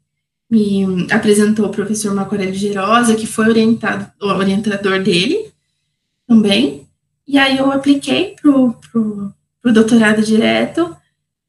[0.50, 5.52] me apresentou o professor Marco Aurélio Gerosa, que foi orientado, o orientador dele
[6.26, 6.86] também.
[7.26, 10.96] E aí eu apliquei para o doutorado direto,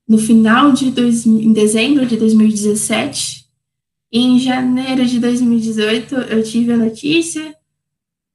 [0.08, 3.47] no final de dois, em dezembro de 2017.
[4.12, 7.54] Em janeiro de 2018, eu tive a notícia,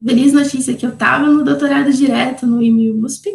[0.04, 3.30] feliz notícia, que eu estava no doutorado direto no IME-USP.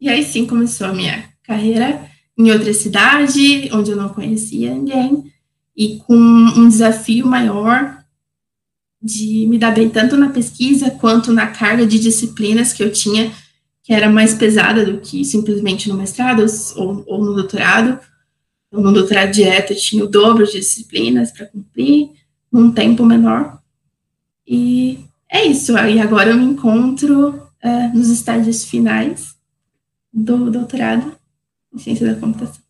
[0.00, 5.32] E aí sim começou a minha carreira em outra cidade, onde eu não conhecia ninguém,
[5.76, 8.02] e com um desafio maior
[9.00, 13.32] de me dar bem tanto na pesquisa quanto na carga de disciplinas que eu tinha
[13.82, 16.44] que era mais pesada do que simplesmente no mestrado
[16.76, 17.98] ou, ou no doutorado,
[18.80, 22.10] no doutorado direto eu tinha o dobro de disciplinas para cumprir,
[22.50, 23.60] num tempo menor.
[24.46, 25.76] E é isso.
[25.76, 29.36] E agora eu me encontro é, nos estágios finais
[30.12, 31.16] do doutorado
[31.72, 32.62] em ciência da computação.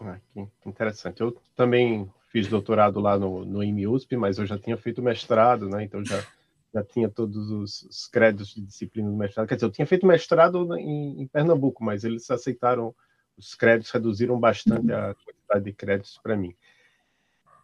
[0.00, 1.20] Ah, que interessante.
[1.20, 5.84] Eu também fiz doutorado lá no, no IMUSP, mas eu já tinha feito mestrado, né?
[5.84, 6.24] Então já,
[6.72, 9.46] já tinha todos os, os créditos de disciplina do mestrado.
[9.46, 12.94] Quer dizer, eu tinha feito mestrado em, em Pernambuco, mas eles aceitaram
[13.40, 16.54] os créditos, reduziram bastante a quantidade de créditos para mim.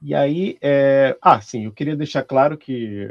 [0.02, 1.16] E aí, é...
[1.20, 3.08] ah, sim, eu queria deixar claro que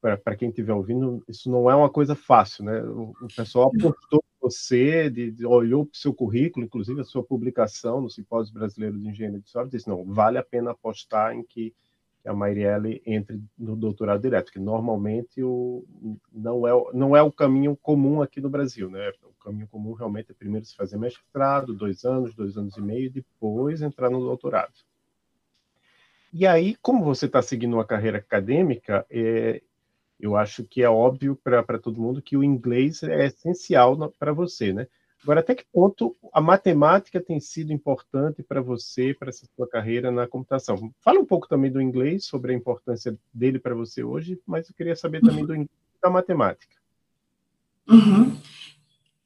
[0.00, 2.80] para quem estiver ouvindo, isso não é uma coisa fácil, né?
[2.82, 7.04] O, o pessoal apostou em você, de, de olhou para o seu currículo, inclusive a
[7.04, 11.34] sua publicação no Simpósio Brasileiro de Engenharia de Software, disse, não, vale a pena apostar
[11.34, 11.74] em que
[12.24, 15.84] a Marielle entre no doutorado direto, que normalmente o,
[16.32, 19.12] não, é, não é o caminho comum aqui no Brasil, né?
[19.22, 23.10] O caminho comum realmente é primeiro se fazer mestrado, dois anos, dois anos e meio,
[23.10, 24.74] depois entrar no doutorado.
[26.32, 29.62] E aí, como você está seguindo uma carreira acadêmica, é,
[30.20, 34.72] eu acho que é óbvio para todo mundo que o inglês é essencial para você,
[34.72, 34.86] né?
[35.22, 40.10] Agora, até que ponto a matemática tem sido importante para você, para essa sua carreira
[40.10, 40.92] na computação?
[41.00, 44.74] Fala um pouco também do inglês, sobre a importância dele para você hoje, mas eu
[44.74, 45.68] queria saber também do,
[46.02, 46.76] da matemática.
[47.88, 48.36] Uhum.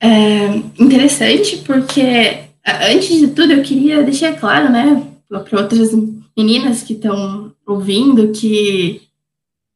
[0.00, 0.46] É
[0.83, 2.48] interessante, porque
[2.90, 5.90] antes de tudo eu queria deixar claro, né, para outras
[6.37, 9.09] meninas que estão ouvindo, que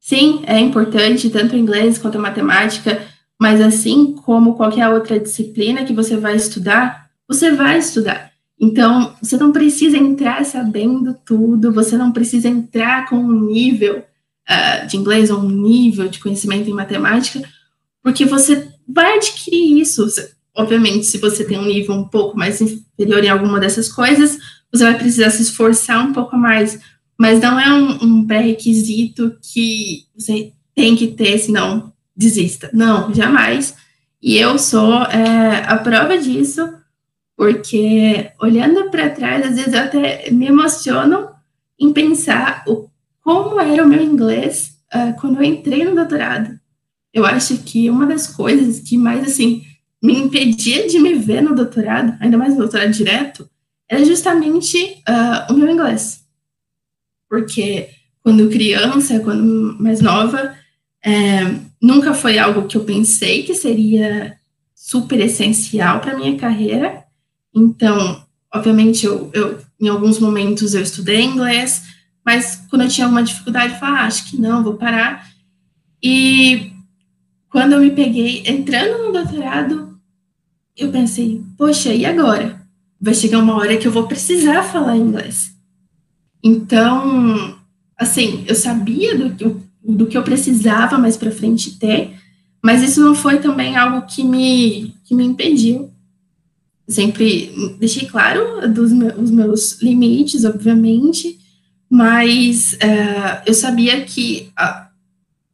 [0.07, 3.05] Sim, é importante tanto o inglês quanto a matemática,
[3.41, 8.33] mas assim como qualquer outra disciplina que você vai estudar, você vai estudar.
[8.59, 14.87] Então, você não precisa entrar sabendo tudo, você não precisa entrar com um nível uh,
[14.87, 17.43] de inglês ou um nível de conhecimento em matemática,
[18.03, 20.07] porque você vai adquirir isso.
[20.55, 24.39] Obviamente, se você tem um nível um pouco mais inferior em alguma dessas coisas,
[24.73, 26.79] você vai precisar se esforçar um pouco mais,
[27.19, 32.71] mas não é um, um pré-requisito que você tem que ter, senão desista.
[32.73, 33.75] Não, jamais.
[34.23, 36.73] E eu sou é, a prova disso,
[37.37, 41.29] porque olhando para trás, às vezes eu até me emociono
[41.79, 42.89] em pensar o,
[43.21, 46.59] como era o meu inglês uh, quando eu entrei no doutorado.
[47.13, 49.63] Eu acho que uma das coisas que mais, assim,
[50.03, 53.49] me impedia de me ver no doutorado, ainda mais no doutorado direto,
[53.89, 56.27] era justamente uh, o meu inglês
[57.29, 57.89] porque
[58.23, 60.55] quando criança, quando mais nova,
[61.05, 61.41] é,
[61.87, 64.37] nunca foi algo que eu pensei que seria
[64.75, 67.05] super essencial para minha carreira.
[67.55, 71.85] Então, obviamente, eu, eu, em alguns momentos eu estudei inglês,
[72.25, 75.29] mas quando eu tinha alguma dificuldade, eu falava, ah, acho que não, vou parar.
[76.03, 76.73] E
[77.49, 79.97] quando eu me peguei entrando no doutorado,
[80.77, 82.61] eu pensei, poxa, e agora?
[83.01, 85.53] Vai chegar uma hora que eu vou precisar falar inglês.
[86.43, 87.57] Então,
[87.97, 92.15] assim, eu sabia do, do, do que eu precisava mais para frente ter,
[92.63, 95.91] mas isso não foi também algo que me, que me impediu.
[96.89, 101.39] Sempre deixei claro dos meus, os meus limites, obviamente,
[101.89, 104.87] mas uh, eu sabia que, uh,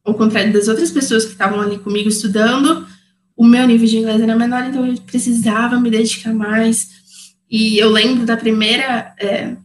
[0.05, 2.87] ao contrário das outras pessoas que estavam ali comigo estudando,
[3.37, 6.89] o meu nível de inglês era menor, então eu precisava me dedicar mais.
[7.51, 9.57] E eu lembro da primeira é,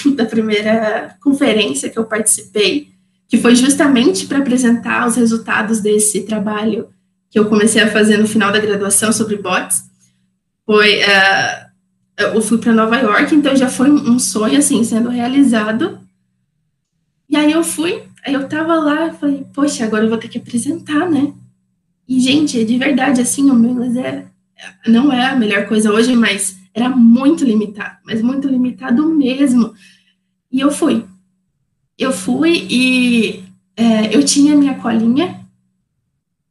[0.14, 2.93] da primeira conferência que eu participei,
[3.28, 6.88] que foi justamente para apresentar os resultados desse trabalho
[7.30, 9.82] que eu comecei a fazer no final da graduação sobre bots.
[10.64, 15.98] Foi, uh, eu fui para Nova York, então já foi um sonho assim sendo realizado.
[17.28, 20.38] E aí eu fui, aí eu tava lá, falei, poxa, agora eu vou ter que
[20.38, 21.32] apresentar, né?
[22.06, 24.24] E gente, de verdade, assim, o meu inglês
[24.86, 29.74] não é a melhor coisa hoje, mas era muito limitado, mas muito limitado mesmo.
[30.52, 31.04] E eu fui.
[31.98, 33.44] Eu fui e
[33.76, 35.40] é, eu tinha minha colinha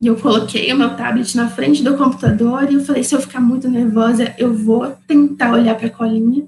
[0.01, 3.21] e eu coloquei o meu tablet na frente do computador e eu falei, se eu
[3.21, 6.43] ficar muito nervosa, eu vou tentar olhar para a colinha.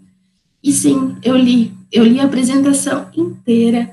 [0.62, 1.74] E sim, eu li.
[1.92, 3.92] Eu li a apresentação inteira.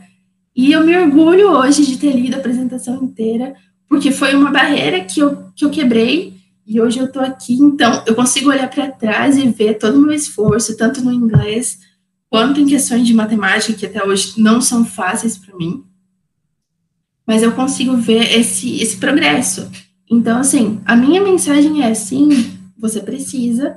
[0.55, 3.55] E eu me orgulho hoje de ter lido a apresentação inteira,
[3.89, 6.35] porque foi uma barreira que eu, que eu quebrei
[6.67, 10.01] e hoje eu estou aqui, então eu consigo olhar para trás e ver todo o
[10.01, 11.79] meu esforço, tanto no inglês
[12.33, 15.85] quanto em questões de matemática, que até hoje não são fáceis para mim.
[17.27, 19.71] Mas eu consigo ver esse, esse progresso.
[20.11, 22.31] Então, assim, a minha mensagem é: sim,
[22.79, 23.77] você precisa,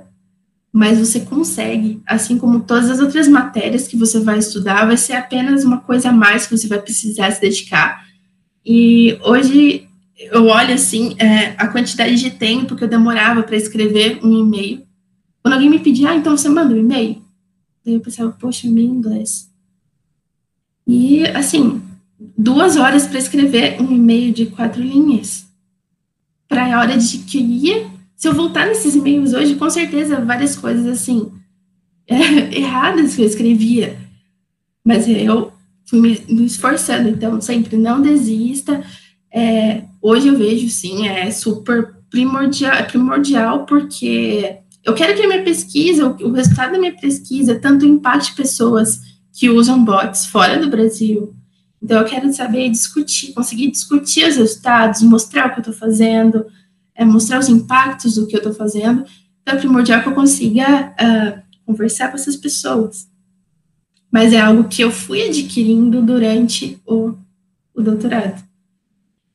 [0.72, 2.02] mas você consegue.
[2.08, 6.08] Assim como todas as outras matérias que você vai estudar, vai ser apenas uma coisa
[6.08, 8.06] a mais que você vai precisar se dedicar.
[8.66, 9.86] E hoje
[10.18, 14.88] eu olho assim é, a quantidade de tempo que eu demorava para escrever um e-mail.
[15.44, 17.25] Quando alguém me pedia, ah, então você manda um e-mail?
[17.86, 19.50] Daí eu pensava, poxa, meu inglês.
[20.88, 21.82] E, assim,
[22.38, 25.46] duas horas para escrever um e-mail de quatro linhas.
[26.48, 30.56] Para a hora de que ia, se eu voltar nesses e-mails hoje, com certeza várias
[30.56, 31.32] coisas, assim,
[32.08, 32.16] é,
[32.58, 33.98] erradas que eu escrevia.
[34.84, 35.52] Mas eu
[35.86, 38.84] fui me, me esforçando, então sempre não desista.
[39.32, 45.28] É, hoje eu vejo, sim, é super primordial, é primordial porque eu quero que a
[45.28, 49.02] minha pesquisa, o, o resultado da minha pesquisa, tanto impacte pessoas
[49.34, 51.34] que usam bots fora do Brasil.
[51.82, 56.46] Então, eu quero saber discutir, conseguir discutir os resultados, mostrar o que eu estou fazendo,
[56.94, 59.04] é, mostrar os impactos do que eu estou fazendo.
[59.42, 63.08] Então, é primordial que eu consiga uh, conversar com essas pessoas.
[64.12, 67.14] Mas é algo que eu fui adquirindo durante o,
[67.74, 68.42] o doutorado.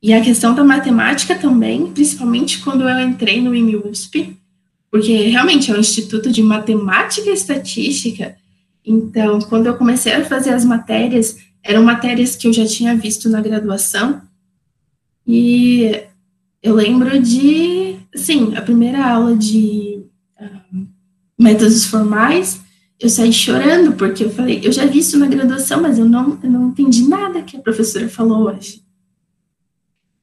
[0.01, 4.40] E a questão da matemática também, principalmente quando eu entrei no IMUSP,
[4.91, 8.35] porque realmente é um instituto de matemática e estatística.
[8.85, 13.29] Então, quando eu comecei a fazer as matérias, eram matérias que eu já tinha visto
[13.29, 14.21] na graduação.
[15.25, 16.03] E
[16.61, 20.03] eu lembro de, sim, a primeira aula de
[20.39, 20.87] uh,
[21.39, 22.59] métodos formais,
[22.99, 26.37] eu saí chorando, porque eu falei, eu já vi isso na graduação, mas eu não,
[26.43, 28.83] eu não entendi nada que a professora falou hoje.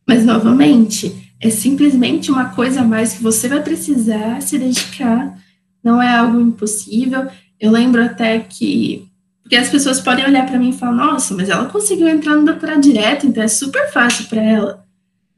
[0.07, 5.39] Mas, novamente, é simplesmente uma coisa a mais que você vai precisar se dedicar,
[5.83, 7.29] não é algo impossível.
[7.61, 9.07] Eu lembro até que,
[9.43, 12.45] porque as pessoas podem olhar para mim e falar, nossa, mas ela conseguiu entrar no
[12.45, 14.85] doutorado direto, então é super fácil para ela.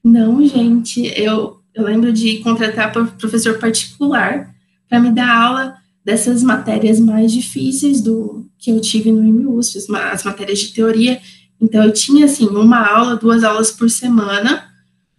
[0.02, 4.54] Não, gente, eu, eu lembro de contratar professor particular
[4.88, 10.24] para me dar aula dessas matérias mais difíceis do que eu tive no IMUSP, as
[10.24, 11.20] matérias de teoria.
[11.60, 14.69] Então, eu tinha, assim, uma aula, duas aulas por semana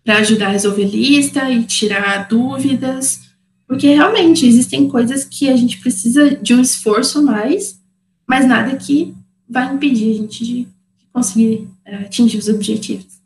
[0.03, 3.31] para ajudar a resolver lista e tirar dúvidas,
[3.67, 7.79] porque realmente existem coisas que a gente precisa de um esforço a mais,
[8.27, 9.15] mas nada que
[9.47, 10.67] vai impedir a gente de
[11.13, 13.21] conseguir uh, atingir os objetivos.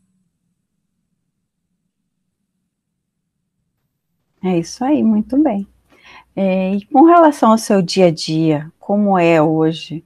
[4.44, 5.68] É isso aí, muito bem.
[6.36, 10.04] É, e com relação ao seu dia a dia, como é hoje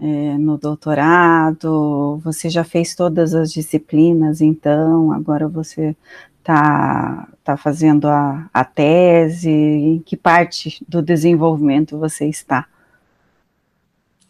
[0.00, 2.20] é, no doutorado?
[2.24, 5.94] Você já fez todas as disciplinas, então agora você
[6.38, 9.50] está tá fazendo a, a tese?
[9.50, 12.66] Em que parte do desenvolvimento você está?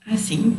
[0.06, 0.56] Assim,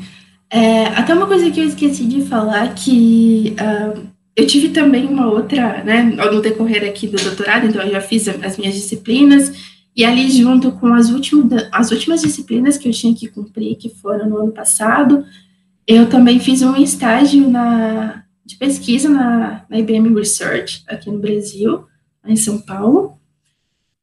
[0.49, 5.27] é, até uma coisa que eu esqueci de falar que uh, eu tive também uma
[5.27, 10.05] outra, né, no decorrer aqui do doutorado, então eu já fiz as minhas disciplinas e
[10.05, 14.29] ali, junto com as últimas, as últimas disciplinas que eu tinha que cumprir, que foram
[14.29, 15.25] no ano passado,
[15.85, 21.85] eu também fiz um estágio na, de pesquisa na, na IBM Research, aqui no Brasil,
[22.25, 23.17] em São Paulo.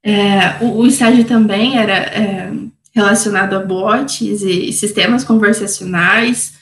[0.03, 2.53] É, o, o, estágio também era é,
[2.93, 6.59] relacionado a bots e, sistemas conversacionais,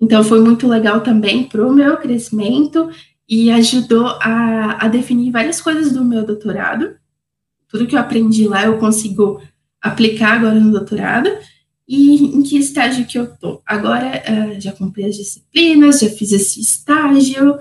[0.00, 2.90] então foi muito legal também para o meu crescimento
[3.28, 6.99] e ajudou a, a definir várias coisas do meu doutorado
[7.70, 9.40] tudo que eu aprendi lá eu consigo
[9.80, 11.30] aplicar agora no doutorado.
[11.88, 13.60] E em que estágio que eu tô?
[13.66, 17.58] Agora uh, já comprei as disciplinas, já fiz esse estágio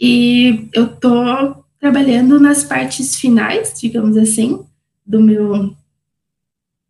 [0.00, 4.64] e eu tô trabalhando nas partes finais, digamos assim,
[5.06, 5.74] do meu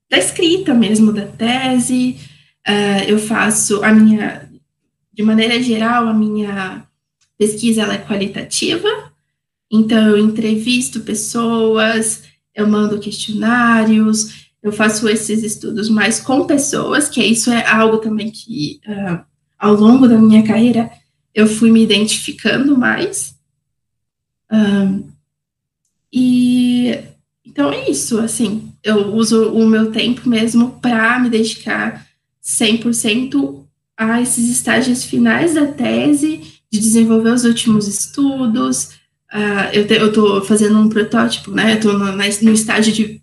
[0.09, 2.17] da escrita mesmo da tese.
[2.67, 4.49] Uh, eu faço a minha,
[5.13, 6.85] de maneira geral, a minha
[7.39, 8.89] pesquisa ela é qualitativa.
[9.71, 17.23] Então eu entrevisto pessoas, eu mando questionários, eu faço esses estudos mais com pessoas, que
[17.23, 19.25] isso é algo também que, uh,
[19.59, 20.91] ao longo da minha carreira,
[21.35, 23.35] eu fui me identificando mais.
[24.53, 25.09] Um,
[26.13, 26.99] e
[27.45, 32.07] então é isso, assim, eu uso o meu tempo mesmo para me dedicar
[32.43, 33.65] 100%
[33.97, 39.00] a esses estágios finais da tese, de desenvolver os últimos estudos,
[39.33, 41.73] Uh, eu estou fazendo um protótipo, né?
[41.73, 43.23] Eu estou no, no, estágio de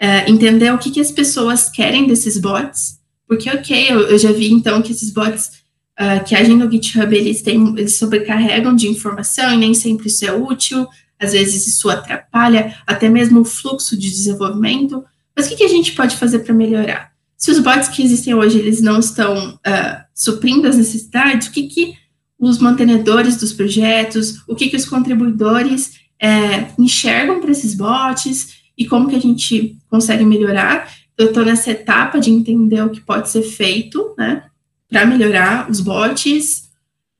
[0.00, 4.30] uh, entender o que, que as pessoas querem desses bots, porque, ok, eu, eu já
[4.32, 5.52] vi então que esses bots
[5.98, 10.26] uh, que agem no GitHub eles, têm, eles sobrecarregam de informação e nem sempre isso
[10.26, 10.86] é útil,
[11.18, 15.02] às vezes isso atrapalha até mesmo o fluxo de desenvolvimento.
[15.34, 17.12] Mas o que, que a gente pode fazer para melhorar?
[17.36, 21.64] Se os bots que existem hoje eles não estão ah, suprindo as necessidades, o que,
[21.64, 21.94] que
[22.38, 28.86] os mantenedores dos projetos, o que, que os contribuidores é, enxergam para esses bots e
[28.86, 30.92] como que a gente consegue melhorar.
[31.16, 34.44] Eu estou nessa etapa de entender o que pode ser feito, né,
[34.88, 36.68] para melhorar os bots,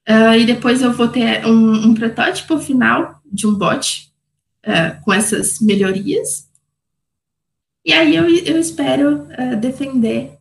[0.09, 4.13] uh, e depois eu vou ter um, um protótipo final de um bot
[4.67, 6.47] uh, com essas melhorias.
[7.85, 10.37] E aí eu, eu espero uh, defender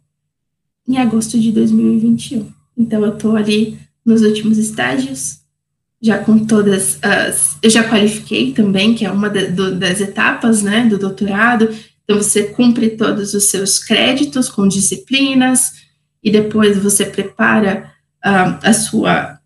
[0.88, 2.52] em agosto de 2021.
[2.78, 5.39] Então, eu estou ali nos últimos estágios,
[6.01, 7.58] já com todas as.
[7.62, 11.70] Eu já qualifiquei também, que é uma da, do, das etapas né, do doutorado.
[12.03, 15.74] Então, você cumpre todos os seus créditos com disciplinas,
[16.26, 17.91] e depois você prepara
[18.26, 19.39] uh, a sua,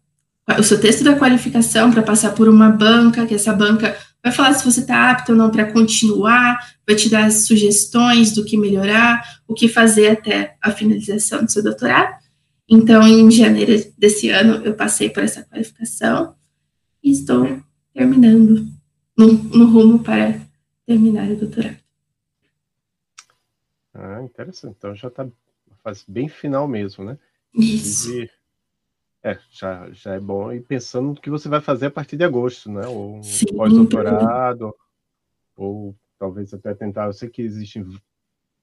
[0.57, 4.53] o seu texto da qualificação para passar por uma banca, que essa banca vai falar
[4.53, 6.57] se você está apto ou não para continuar,
[6.87, 11.61] vai te dar sugestões do que melhorar, o que fazer até a finalização do seu
[11.61, 12.18] doutorado.
[12.69, 16.35] Então, em janeiro desse ano, eu passei por essa qualificação
[17.03, 17.59] e estou
[17.93, 18.67] terminando
[19.17, 20.39] no, no rumo para
[20.85, 21.77] terminar o doutorado.
[23.93, 24.75] Ah, interessante.
[24.77, 25.27] Então já está
[25.83, 27.17] fase bem final mesmo, né?
[27.53, 28.13] Isso.
[28.13, 28.29] E,
[29.23, 30.51] é, já, já é bom.
[30.51, 32.87] E pensando no que você vai fazer a partir de agosto, né?
[32.87, 33.19] Ou
[33.55, 34.73] pós-doutorado,
[35.55, 37.07] ou talvez até tentar.
[37.07, 37.85] Eu sei que existem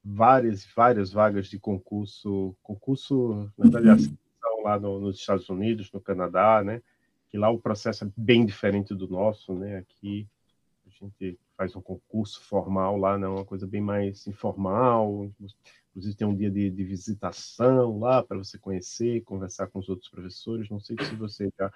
[0.09, 4.63] várias, várias vagas de concurso, concurso, na verdade, uhum.
[4.63, 6.81] lá no, nos Estados Unidos, no Canadá, né?
[7.29, 9.79] Que lá o processo é bem diferente do nosso, né?
[9.79, 10.29] Aqui
[10.87, 13.39] a gente faz um concurso formal lá, não, né?
[13.41, 15.29] uma coisa bem mais informal.
[15.91, 20.09] Inclusive tem um dia de, de visitação lá para você conhecer, conversar com os outros
[20.09, 20.71] professores.
[20.71, 21.73] Não sei se você já,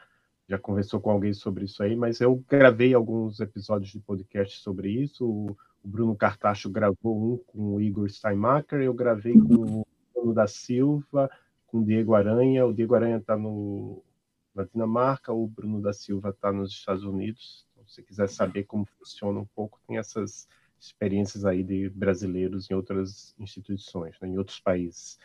[0.49, 4.89] já conversou com alguém sobre isso aí, mas eu gravei alguns episódios de podcast sobre
[4.91, 5.29] isso.
[5.29, 10.35] O, o Bruno Cartacho gravou um com o Igor Steinmacher, eu gravei com o Bruno
[10.35, 11.31] da Silva,
[11.67, 12.67] com o Diego Aranha.
[12.67, 17.67] O Diego Aranha está na Dinamarca, o Bruno da Silva está nos Estados Unidos.
[17.73, 22.71] Então, se você quiser saber como funciona um pouco, tem essas experiências aí de brasileiros
[22.71, 25.19] em outras instituições, né, em outros países.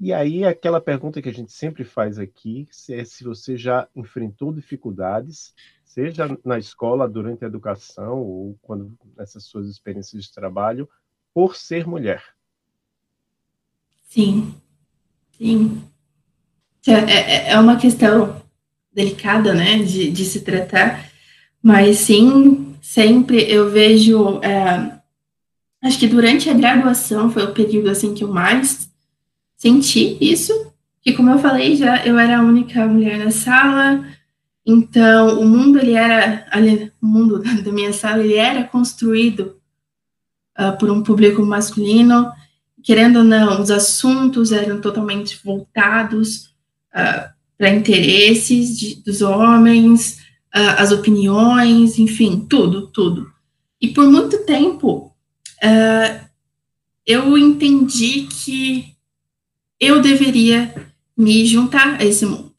[0.00, 4.52] E aí aquela pergunta que a gente sempre faz aqui é se você já enfrentou
[4.52, 10.88] dificuldades, seja na escola, durante a educação ou quando nessas suas experiências de trabalho,
[11.32, 12.22] por ser mulher.
[14.08, 14.54] Sim,
[15.36, 15.82] sim.
[16.86, 18.42] É, é, é uma questão
[18.92, 21.10] delicada, né, de, de se tratar,
[21.62, 25.00] mas sim, sempre eu vejo, é,
[25.82, 28.83] acho que durante a graduação foi o período assim que eu mais
[29.56, 30.52] senti isso,
[31.02, 34.04] que como eu falei já eu era a única mulher na sala,
[34.66, 39.56] então o mundo ele era, ali, o mundo da minha sala ele era construído
[40.58, 42.32] uh, por um público masculino,
[42.82, 46.46] querendo ou não, os assuntos eram totalmente voltados
[46.94, 50.18] uh, para interesses de, dos homens,
[50.54, 53.30] uh, as opiniões, enfim, tudo, tudo.
[53.80, 55.10] E por muito tempo
[57.06, 58.93] eu entendi que
[59.84, 60.74] eu deveria
[61.16, 62.52] me juntar a esse mundo.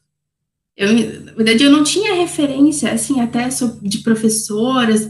[0.76, 3.48] Eu, na verdade, eu não tinha referência, assim, até
[3.82, 5.06] de professoras,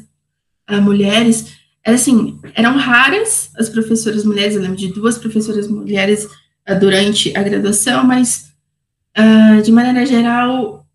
[0.70, 1.52] uh, mulheres,
[1.84, 6.24] assim, eram raras as professoras mulheres, eu lembro de duas professoras mulheres
[6.68, 8.52] uh, durante a graduação, mas,
[9.18, 10.86] uh, de maneira geral,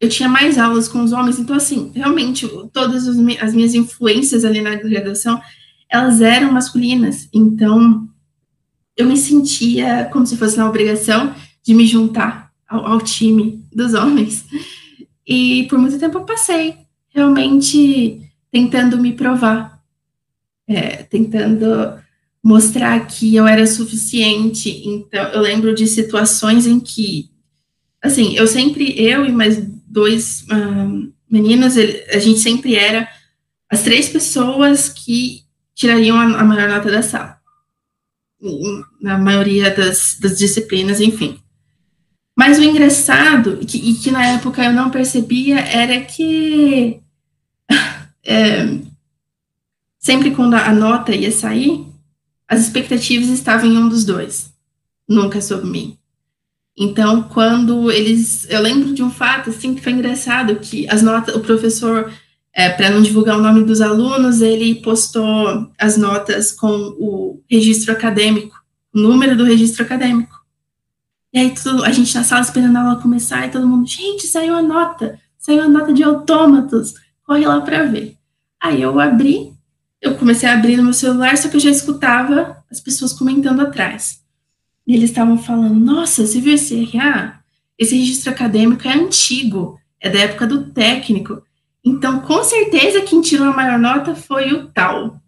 [0.00, 4.60] eu tinha mais aulas com os homens, então, assim, realmente, todas as minhas influências ali
[4.60, 5.40] na graduação,
[5.90, 8.08] elas eram masculinas, então,
[8.96, 13.94] eu me sentia como se fosse na obrigação de me juntar ao, ao time dos
[13.94, 14.44] homens,
[15.26, 16.76] e por muito tempo eu passei,
[17.08, 18.20] realmente,
[18.50, 19.82] tentando me provar,
[20.68, 21.98] é, tentando
[22.42, 27.28] mostrar que eu era suficiente, então, eu lembro de situações em que,
[28.00, 33.08] assim, eu sempre, eu e mais dois um, meninos, ele, a gente sempre era
[33.68, 35.42] as três pessoas que
[35.74, 37.35] tirariam a, a maior nota da sala.
[39.00, 41.40] Na maioria das, das disciplinas, enfim.
[42.36, 47.00] Mas o engraçado, que, e que na época eu não percebia, era que
[48.24, 48.78] é,
[49.98, 51.86] sempre quando a nota ia sair,
[52.46, 54.52] as expectativas estavam em um dos dois,
[55.08, 55.98] nunca sobre mim.
[56.78, 58.46] Então, quando eles.
[58.50, 62.12] Eu lembro de um fato, assim, que foi engraçado, que as notas, o professor,
[62.58, 67.92] é, para não divulgar o nome dos alunos, ele postou as notas com o registro
[67.92, 68.56] acadêmico,
[68.94, 70.34] o número do registro acadêmico.
[71.30, 74.26] E aí, tudo, a gente na sala esperando a aula começar, e todo mundo, gente,
[74.26, 78.16] saiu a nota, saiu a nota de autômatos, corre lá para ver.
[78.58, 79.52] Aí eu abri,
[80.00, 83.60] eu comecei a abrir no meu celular, só que eu já escutava as pessoas comentando
[83.60, 84.22] atrás.
[84.86, 87.38] E eles estavam falando: nossa, você viu esse RA?
[87.78, 91.42] Esse registro acadêmico é antigo, é da época do técnico.
[91.86, 95.20] Então, com certeza, quem tirou a maior nota foi o tal,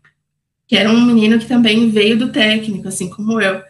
[0.66, 3.62] que era um menino que também veio do técnico, assim como eu.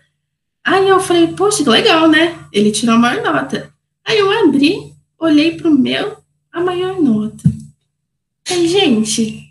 [0.64, 2.39] Aí eu falei: poxa, que legal, né?
[2.51, 3.70] Ele tirou a maior nota.
[4.03, 6.16] Aí eu abri, olhei para o meu,
[6.51, 7.45] a maior nota.
[8.51, 9.45] Aí, gente,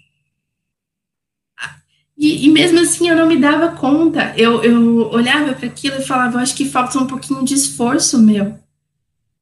[2.18, 4.34] E, e, mesmo assim eu não me dava conta.
[4.36, 8.58] Eu, eu olhava para aquilo e falava, acho que falta um pouquinho de esforço meu.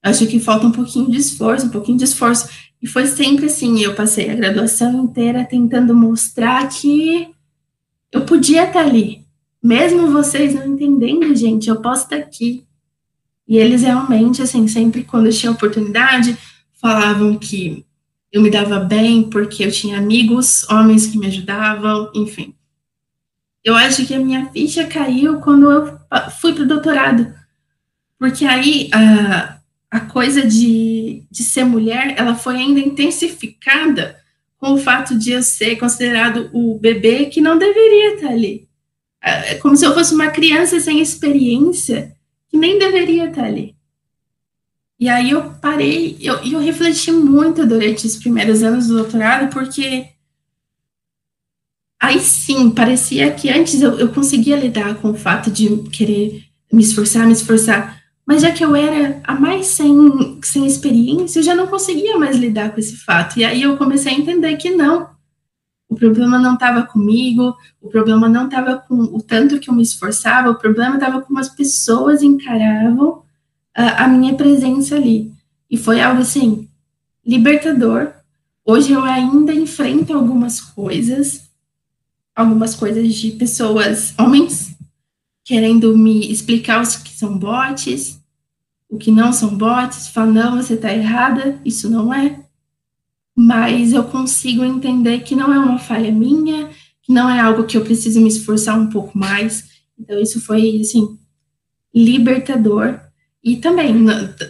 [0.04, 2.50] Acho que falta um pouquinho de esforço, um pouquinho de esforço.
[2.82, 7.30] E foi sempre assim, eu passei a graduação inteira tentando mostrar que
[8.11, 9.26] eu podia estar ali.
[9.61, 12.65] Mesmo vocês não entendendo, gente, eu posso estar aqui.
[13.47, 16.38] E eles realmente, assim, sempre quando eu tinha oportunidade,
[16.73, 17.86] falavam que
[18.32, 22.53] eu me dava bem porque eu tinha amigos, homens que me ajudavam, enfim.
[23.63, 25.99] Eu acho que a minha ficha caiu quando eu
[26.39, 27.34] fui para o doutorado,
[28.19, 29.57] porque aí a,
[29.89, 30.85] a coisa de,
[31.30, 34.18] de ser mulher, ela foi ainda intensificada
[34.58, 38.68] com o fato de eu ser considerado o bebê que não deveria estar ali.
[39.22, 42.16] É como se eu fosse uma criança sem experiência
[42.49, 43.76] que nem deveria estar ali.
[44.99, 50.16] E aí eu parei, eu, eu refleti muito durante os primeiros anos do doutorado, porque
[52.06, 56.84] Aí sim, parecia que antes eu, eu conseguia lidar com o fato de querer me
[56.84, 57.95] esforçar, me esforçar,
[58.26, 62.36] mas já que eu era a mais sem, sem experiência, eu já não conseguia mais
[62.36, 63.38] lidar com esse fato.
[63.38, 65.09] E aí eu comecei a entender que não.
[65.88, 69.84] O problema não estava comigo, o problema não estava com o tanto que eu me
[69.84, 73.21] esforçava, o problema estava como as pessoas encaravam
[73.76, 75.32] a, a minha presença ali.
[75.69, 76.67] E foi algo assim,
[77.23, 78.11] libertador.
[78.65, 81.47] Hoje eu ainda enfrento algumas coisas,
[82.36, 84.74] algumas coisas de pessoas, homens,
[85.46, 88.20] querendo me explicar os que são bots,
[88.89, 92.43] o que não são bots, falam, não, você está errada, isso não é.
[93.38, 96.70] Mas eu consigo entender que não é uma falha minha,
[97.04, 99.70] que não é algo que eu preciso me esforçar um pouco mais.
[100.00, 101.18] Então, isso foi, assim,
[101.93, 103.00] libertador.
[103.43, 103.93] E também,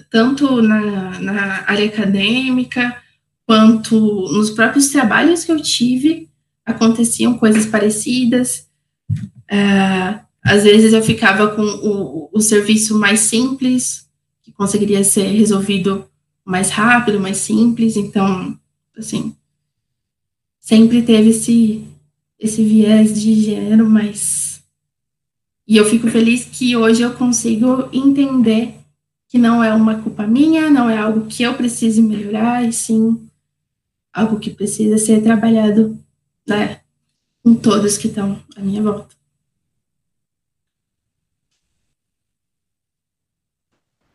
[0.10, 2.96] tanto na, na área acadêmica,
[3.46, 4.00] quanto
[4.32, 6.30] nos próprios trabalhos que eu tive,
[6.66, 8.68] aconteciam coisas parecidas.
[9.50, 14.08] É, às vezes eu ficava com o, o serviço mais simples,
[14.44, 16.06] que conseguiria ser resolvido
[16.46, 17.98] mais rápido, mais simples.
[17.98, 18.56] Então,
[18.96, 19.36] assim,
[20.60, 21.84] sempre teve esse,
[22.40, 24.64] esse viés de gênero, mas.
[25.68, 28.76] E eu fico feliz que hoje eu consigo entender
[29.28, 33.20] que não é uma culpa minha, não é algo que eu precise melhorar, e sim
[34.14, 36.00] algo que precisa ser trabalhado
[36.48, 36.82] né,
[37.44, 39.16] com todos que estão à minha volta.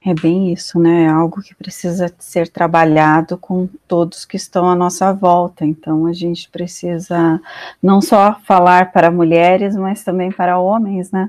[0.02, 1.04] É bem isso, né?
[1.04, 5.64] É algo que precisa ser trabalhado com todos que estão à nossa volta.
[5.66, 7.40] Então, a gente precisa
[7.82, 11.28] não só falar para mulheres, mas também para homens, né?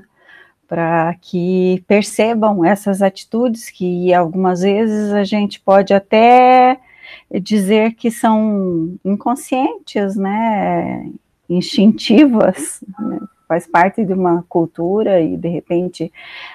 [0.66, 6.80] Para que percebam essas atitudes que algumas vezes a gente pode até
[7.42, 11.10] dizer que são inconscientes, né,
[11.48, 13.20] instintivas, né?
[13.52, 16.10] Faz parte de uma cultura e de repente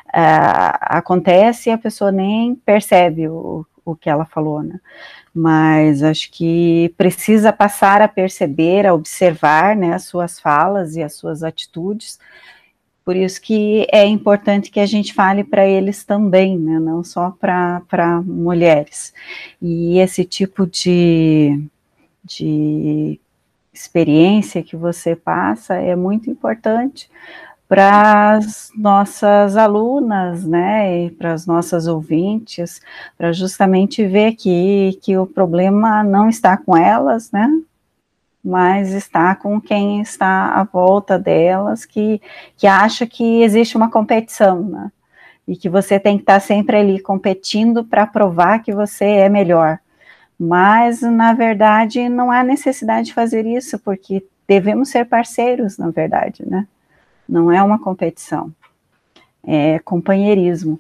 [0.07, 4.79] uh, acontece e a pessoa nem percebe o, o que ela falou, né?
[5.31, 11.13] Mas acho que precisa passar a perceber, a observar, né, as suas falas e as
[11.13, 12.17] suas atitudes
[13.05, 17.31] por isso que é importante que a gente fale para eles também, né, não só
[17.31, 19.13] para mulheres.
[19.61, 21.57] E esse tipo de,
[22.21, 23.17] de
[23.77, 27.09] experiência que você passa é muito importante
[27.67, 32.81] para as nossas alunas, né, e para as nossas ouvintes,
[33.17, 37.49] para justamente ver que, que o problema não está com elas, né,
[38.43, 42.21] mas está com quem está à volta delas, que,
[42.55, 44.91] que acha que existe uma competição, né?
[45.45, 49.79] E que você tem que estar sempre ali competindo para provar que você é melhor.
[50.39, 56.43] Mas, na verdade, não há necessidade de fazer isso, porque devemos ser parceiros, na verdade,
[56.47, 56.67] né?
[57.27, 58.53] Não é uma competição,
[59.43, 60.79] é companheirismo.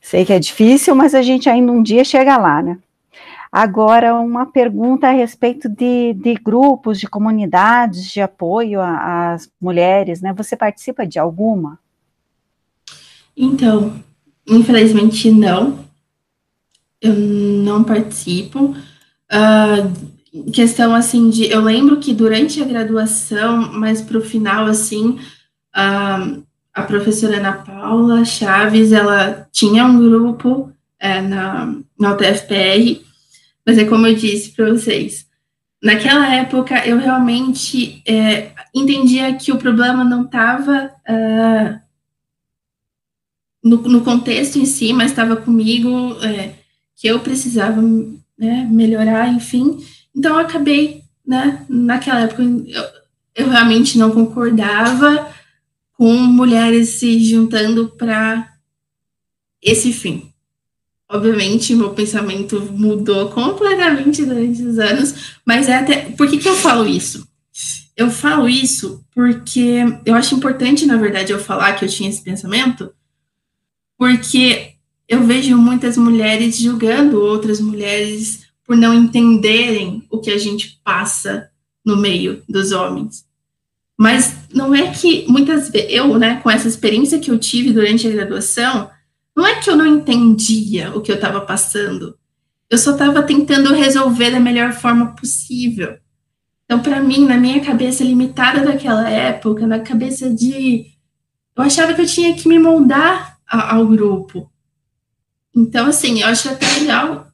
[0.00, 2.78] Sei que é difícil, mas a gente ainda um dia chega lá, né?
[3.50, 10.32] Agora, uma pergunta a respeito de, de grupos, de comunidades de apoio às mulheres, né?
[10.32, 11.78] Você participa de alguma?
[13.36, 13.94] Então,
[14.48, 15.84] infelizmente não.
[17.02, 18.76] Eu não participo.
[19.30, 21.50] Uh, questão assim de.
[21.50, 25.18] Eu lembro que durante a graduação, mas para o final, assim,
[25.76, 26.42] uh,
[26.72, 33.02] a professora Ana Paula Chaves, ela tinha um grupo é, na, na UTFPR
[33.64, 35.26] mas é como eu disse para vocês,
[35.82, 41.80] naquela época eu realmente é, entendia que o problema não estava uh, ah,
[43.62, 46.54] no, no, contexto em si, mas estava comigo, é,
[47.02, 47.82] que eu precisava
[48.38, 49.84] né, melhorar, enfim.
[50.14, 52.84] Então eu acabei, né, naquela época, eu,
[53.34, 55.28] eu realmente não concordava
[55.94, 58.52] com mulheres se juntando para
[59.60, 60.32] esse fim.
[61.10, 66.02] Obviamente, meu pensamento mudou completamente durante os anos, mas é até.
[66.12, 67.26] Por que, que eu falo isso?
[67.96, 72.22] Eu falo isso porque eu acho importante, na verdade, eu falar que eu tinha esse
[72.22, 72.94] pensamento,
[73.98, 74.71] porque
[75.12, 81.50] eu vejo muitas mulheres julgando outras mulheres por não entenderem o que a gente passa
[81.84, 83.26] no meio dos homens.
[83.94, 88.08] Mas não é que muitas vezes, eu, né, com essa experiência que eu tive durante
[88.08, 88.88] a graduação,
[89.36, 92.16] não é que eu não entendia o que eu estava passando.
[92.70, 95.98] Eu só estava tentando resolver da melhor forma possível.
[96.64, 100.86] Então, para mim, na minha cabeça limitada daquela época, na cabeça de.
[101.54, 104.50] Eu achava que eu tinha que me moldar ao grupo.
[105.54, 107.26] Então, assim, eu acho até legal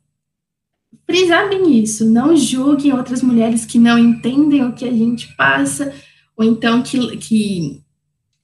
[1.07, 2.05] frisar bem isso.
[2.05, 5.95] Não julguem outras mulheres que não entendem o que a gente passa,
[6.37, 7.83] ou então que, que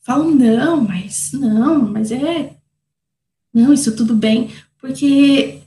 [0.01, 2.57] falam, não, mas não, mas é
[3.55, 4.51] não, isso tudo bem,
[4.81, 5.61] porque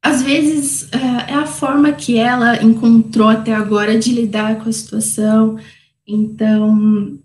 [0.00, 4.72] às vezes é, é a forma que ela encontrou até agora de lidar com a
[4.72, 5.58] situação.
[6.06, 7.18] Então,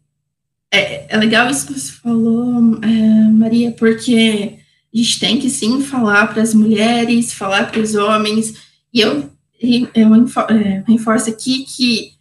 [0.71, 4.57] é, é legal isso que você falou, é, Maria, porque
[4.93, 8.53] a gente tem que sim falar para as mulheres, falar para os homens,
[8.93, 9.29] e eu,
[9.59, 10.15] eu
[10.49, 12.11] é, reforço aqui que,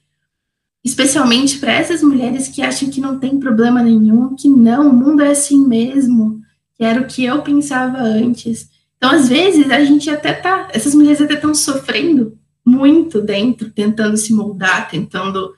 [0.82, 5.22] especialmente para essas mulheres que acham que não tem problema nenhum, que não, o mundo
[5.22, 6.40] é assim mesmo,
[6.74, 8.70] que era o que eu pensava antes.
[8.96, 14.16] Então, às vezes, a gente até tá, essas mulheres até estão sofrendo muito dentro, tentando
[14.16, 15.54] se moldar, tentando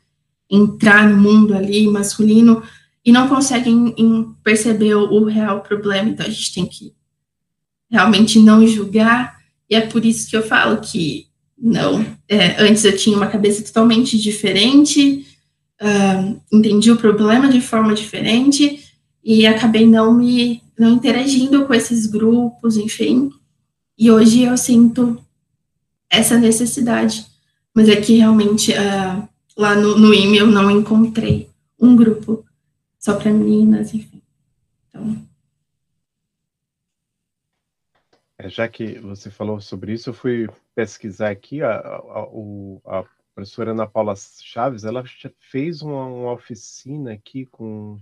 [0.50, 2.62] entrar no mundo ali masculino
[3.04, 3.94] e não conseguem
[4.42, 6.08] perceber o, o real problema.
[6.08, 6.92] Então, a gente tem que
[7.95, 9.40] realmente não julgar.
[9.70, 13.62] E é por isso que eu falo que não, é, antes eu tinha uma cabeça
[13.62, 15.24] totalmente diferente,
[15.80, 18.82] uh, entendi o problema de forma diferente
[19.22, 23.30] e acabei não me não interagindo com esses grupos, enfim.
[23.97, 25.16] E hoje eu sinto
[26.11, 27.24] essa necessidade.
[27.72, 32.45] Mas é que realmente uh, lá no, no e-mail não encontrei um grupo
[32.99, 34.20] só para meninas, enfim.
[34.88, 35.22] Então.
[38.34, 43.72] É, já que você falou sobre isso, eu fui pesquisar aqui a, a, a professora
[43.72, 45.05] Ana Paula Chaves, ela
[45.38, 48.01] fez uma, uma oficina aqui com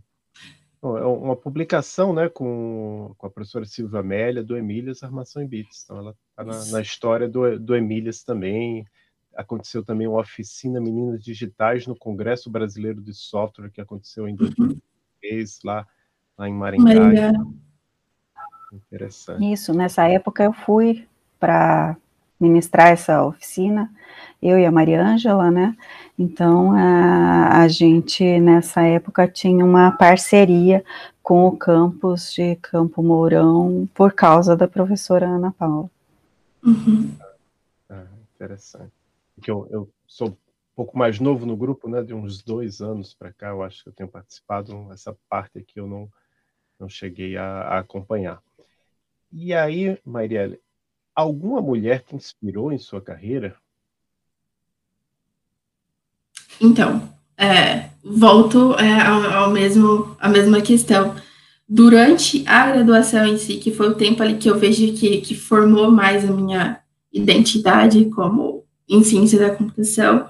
[0.84, 5.84] é uma publicação né, com, com a professora Silvia Amélia, do Emílias Armação em Bits.
[5.84, 8.84] Então, ela está na, na, história do, do Emílias também.
[9.36, 15.60] Aconteceu também uma oficina Meninas Digitais no Congresso Brasileiro de Software, que aconteceu em 2003,
[15.62, 15.86] lá,
[16.36, 16.82] lá em Maringá.
[16.82, 17.32] Maringá.
[18.72, 19.52] Interessante.
[19.52, 21.06] Isso, nessa época eu fui
[21.38, 21.96] para
[22.40, 23.90] ministrar essa oficina,
[24.42, 25.76] eu e a Maria Ângela, né?
[26.18, 30.84] Então, a, a gente, nessa época, tinha uma parceria
[31.22, 35.88] com o campus de Campo Mourão por causa da professora Ana Paula.
[36.64, 37.16] Uhum.
[37.88, 38.92] Ah, interessante.
[39.34, 40.36] Porque eu, eu sou um
[40.74, 42.02] pouco mais novo no grupo, né?
[42.02, 44.88] De uns dois anos para cá, eu acho que eu tenho participado.
[44.92, 46.08] Essa parte aqui eu não,
[46.78, 48.42] não cheguei a, a acompanhar.
[49.32, 50.60] E aí, Marielle,
[51.14, 53.56] alguma mulher te inspirou em sua carreira?
[56.60, 61.14] Então, é, volto é, ao, ao, mesmo, à mesma questão.
[61.68, 65.34] Durante a graduação em si, que foi o tempo ali que eu vejo que, que
[65.34, 66.80] formou mais a minha
[67.12, 70.28] identidade como em ciência da computação,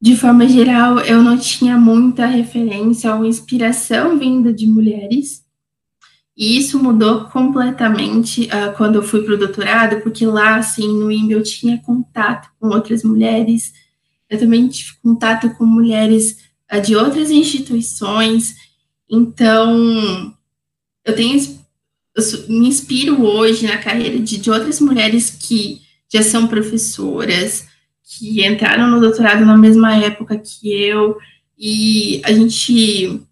[0.00, 5.45] de forma geral, eu não tinha muita referência ou inspiração vinda de mulheres.
[6.36, 11.10] E isso mudou completamente uh, quando eu fui para o doutorado, porque lá, assim, no
[11.10, 13.72] IMB eu tinha contato com outras mulheres,
[14.28, 16.36] eu também tive contato com mulheres
[16.70, 18.54] uh, de outras instituições,
[19.08, 20.36] então
[21.06, 21.38] eu tenho,
[22.14, 25.80] eu me inspiro hoje na carreira de, de outras mulheres que
[26.12, 27.66] já são professoras,
[28.04, 31.16] que entraram no doutorado na mesma época que eu,
[31.58, 33.22] e a gente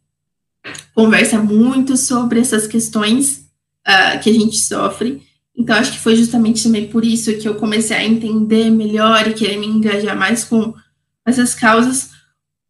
[0.94, 3.48] conversa muito sobre essas questões
[3.86, 5.22] uh, que a gente sofre.
[5.56, 9.34] Então, acho que foi justamente também por isso que eu comecei a entender melhor e
[9.34, 10.74] querer me engajar mais com
[11.26, 12.10] essas causas,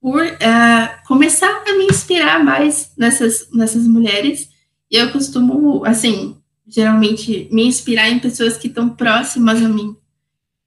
[0.01, 4.51] por uh, começar a me inspirar mais nessas, nessas mulheres.
[4.91, 9.97] E eu costumo, assim, geralmente me inspirar em pessoas que estão próximas a mim.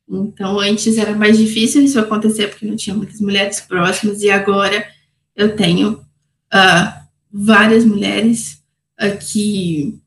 [0.09, 4.87] Então, antes era mais difícil isso acontecer, porque não tinha muitas mulheres próximas, e agora
[5.35, 5.93] eu tenho
[6.53, 7.06] uh,
[7.39, 8.63] várias mulheres
[8.99, 9.99] uh, que,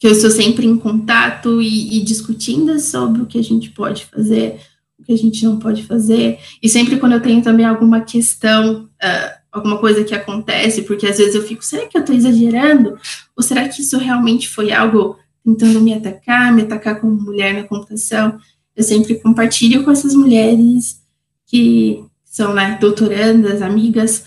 [0.00, 4.04] que eu estou sempre em contato e, e, discutindo sobre o que a gente pode
[4.06, 4.60] fazer,
[4.98, 6.40] o que a gente não pode fazer.
[6.60, 11.18] E sempre quando eu tenho também alguma questão, uh, alguma coisa que acontece, porque às
[11.18, 12.98] vezes eu fico, será que eu estou exagerando?
[13.36, 17.62] Ou será que isso realmente foi algo tentando me atacar, me atacar como mulher na
[17.62, 18.38] computação?
[18.74, 21.00] Eu sempre compartilho com essas mulheres
[21.46, 24.24] que são né, doutorandas, amigas,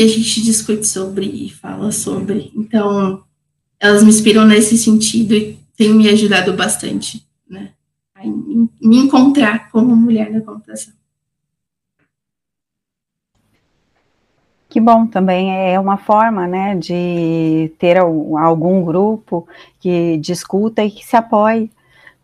[0.00, 2.50] e a gente discute sobre e fala sobre.
[2.56, 3.22] Então,
[3.78, 7.72] elas me inspiram nesse sentido e têm me ajudado bastante, né?
[8.14, 10.94] A me encontrar como mulher na computação.
[14.70, 19.46] Que bom, também é uma forma, né, de ter algum grupo
[19.80, 21.70] que discuta e que se apoie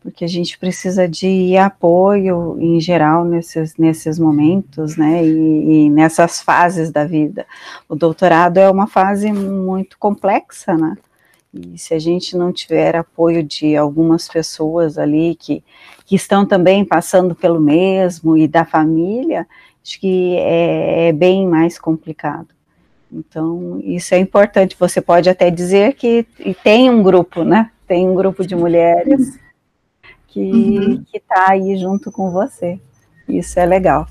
[0.06, 6.40] porque a gente precisa de apoio em geral nesses, nesses momentos, né, e, e, nessas
[6.40, 7.44] fases da vida.
[7.88, 10.96] O doutorado é uma fase muito complexa, né,
[11.52, 15.64] e se a gente não tiver apoio de algumas pessoas ali que,
[16.04, 19.44] que estão também passando pelo mesmo e da família,
[19.82, 22.48] acho que é, é bem mais complicado.
[23.10, 24.76] Então, isso é importante.
[24.78, 26.24] Você pode até dizer que
[26.62, 27.70] tem um grupo, né?
[27.88, 29.38] Tem um grupo de mulheres
[30.36, 31.04] que uhum.
[31.14, 32.78] está aí junto com você.
[33.26, 34.06] Isso é legal.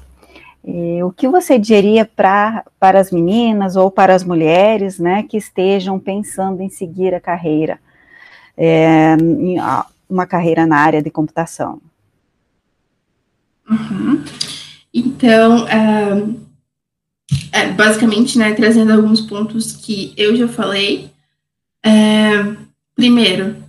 [0.65, 5.37] E o que você diria pra, para as meninas ou para as mulheres, né, que
[5.37, 7.79] estejam pensando em seguir a carreira,
[8.57, 9.15] é,
[10.09, 11.79] uma carreira na área de computação?
[13.69, 14.23] Uhum.
[14.91, 15.67] Então,
[17.51, 21.11] é, basicamente, né, trazendo alguns pontos que eu já falei.
[21.85, 22.55] É,
[22.95, 23.64] primeiro,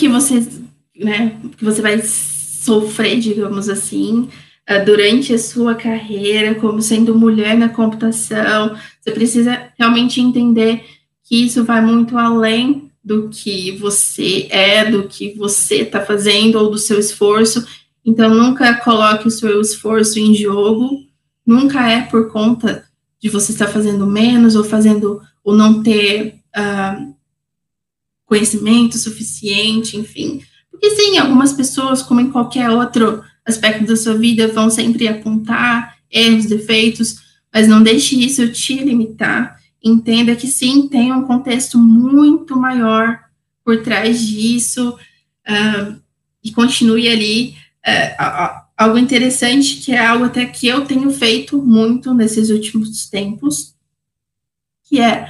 [0.00, 0.48] que você,
[0.96, 4.30] né, que você vai sofrer, digamos assim,
[4.68, 10.82] uh, durante a sua carreira, como sendo mulher na computação, você precisa realmente entender
[11.22, 16.70] que isso vai muito além do que você é, do que você está fazendo ou
[16.70, 17.66] do seu esforço.
[18.04, 20.98] Então, nunca coloque o seu esforço em jogo,
[21.46, 22.84] nunca é por conta
[23.20, 27.14] de você estar fazendo menos ou fazendo ou não ter uh,
[28.30, 30.40] conhecimento suficiente, enfim.
[30.70, 35.96] Porque sim, algumas pessoas, como em qualquer outro aspecto da sua vida, vão sempre apontar
[36.08, 37.16] erros, defeitos,
[37.52, 39.60] mas não deixe isso te limitar.
[39.82, 43.18] Entenda que sim, tem um contexto muito maior
[43.64, 44.90] por trás disso
[45.48, 46.00] uh,
[46.42, 47.56] e continue ali.
[47.84, 53.74] Uh, algo interessante, que é algo até que eu tenho feito muito nesses últimos tempos,
[54.84, 55.28] que é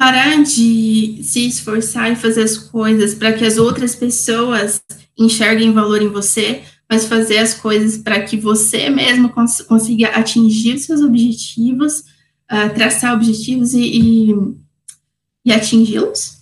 [0.00, 4.82] parar de se esforçar e fazer as coisas para que as outras pessoas
[5.18, 10.78] enxerguem valor em você, mas fazer as coisas para que você mesmo cons consiga atingir
[10.78, 11.98] seus objetivos,
[12.50, 14.34] uh, traçar objetivos e, e,
[15.44, 16.38] e atingi-los.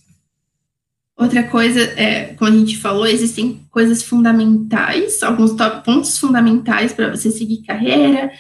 [1.16, 5.50] Outra coisa, é, como a gente falou, existem coisas fundamentais, alguns
[5.84, 8.30] pontos fundamentais para você seguir carreira,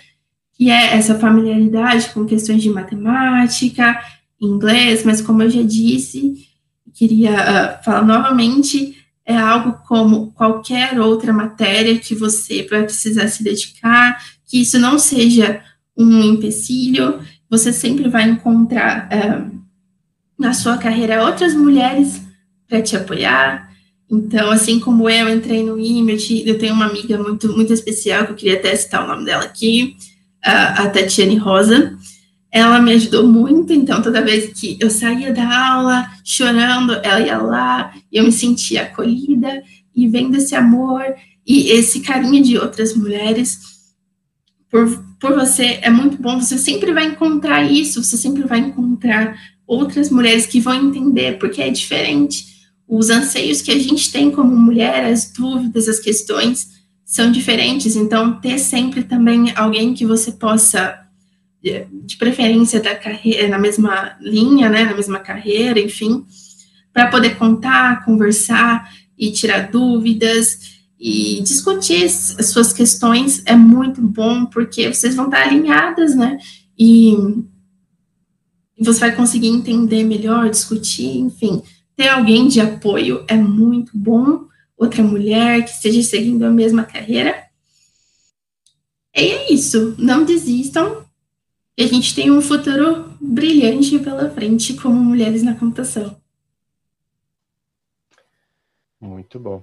[0.52, 4.00] que é essa familiaridade com questões de matemática,
[4.40, 6.46] inglês, mas como eu já disse,
[6.94, 13.42] queria uh, falar novamente, é algo como qualquer outra matéria que você vai precisar se
[13.42, 15.62] dedicar, que isso não seja
[15.96, 17.20] um empecilho,
[17.50, 19.58] você sempre vai encontrar uh,
[20.38, 22.22] na sua carreira outras mulheres
[22.68, 23.68] para te apoiar.
[24.10, 26.16] Então, assim como eu entrei no IME,
[26.46, 29.44] eu, tenho uma amiga muito, muito especial, que eu queria até citar o nome dela
[29.44, 29.96] aqui,
[30.42, 31.97] a Tatiane Rosa,
[32.50, 37.38] ela me ajudou muito, então toda vez que eu saía da aula chorando, ela ia
[37.38, 39.62] lá eu me sentia acolhida
[39.94, 41.02] e vendo esse amor
[41.46, 43.58] e esse carinho de outras mulheres
[44.70, 44.86] por,
[45.18, 46.40] por você é muito bom.
[46.40, 49.36] Você sempre vai encontrar isso, você sempre vai encontrar
[49.66, 52.46] outras mulheres que vão entender, porque é diferente.
[52.86, 56.68] Os anseios que a gente tem como mulher, as dúvidas, as questões
[57.04, 57.96] são diferentes.
[57.96, 60.98] Então, ter sempre também alguém que você possa
[61.62, 66.24] de preferência da carreira, na mesma linha, né, na mesma carreira, enfim,
[66.92, 68.88] para poder contar, conversar
[69.18, 75.42] e tirar dúvidas e discutir as suas questões é muito bom, porque vocês vão estar
[75.42, 76.38] alinhadas, né,
[76.78, 77.16] e
[78.80, 81.62] você vai conseguir entender melhor, discutir, enfim,
[81.96, 84.46] ter alguém de apoio é muito bom,
[84.76, 87.34] outra mulher que esteja seguindo a mesma carreira.
[89.12, 91.04] E é isso, não desistam,
[91.78, 96.20] e a gente tem um futuro brilhante pela frente como mulheres na computação.
[99.00, 99.62] Muito bom.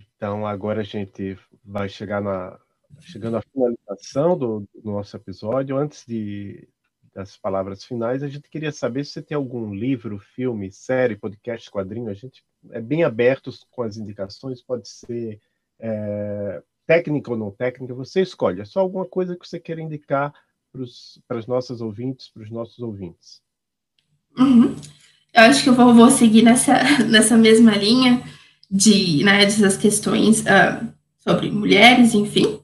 [0.00, 2.58] Então, agora a gente vai chegar na
[3.00, 5.76] chegando à finalização do, do nosso episódio.
[5.76, 6.68] Antes de,
[7.14, 11.70] das palavras finais, a gente queria saber se você tem algum livro, filme, série, podcast,
[11.70, 12.10] quadrinho.
[12.10, 15.40] A gente é bem aberto com as indicações, pode ser
[15.78, 18.60] é, técnica ou não técnica, você escolhe.
[18.60, 20.34] É só alguma coisa que você queira indicar
[21.28, 23.40] para as nossas ouvintes, para os nossos ouvintes.
[24.36, 24.74] Uhum.
[25.32, 28.22] Eu acho que eu vou, vou, seguir nessa, nessa mesma linha
[28.70, 30.86] de né, dessas questões uh,
[31.20, 32.60] sobre mulheres, enfim.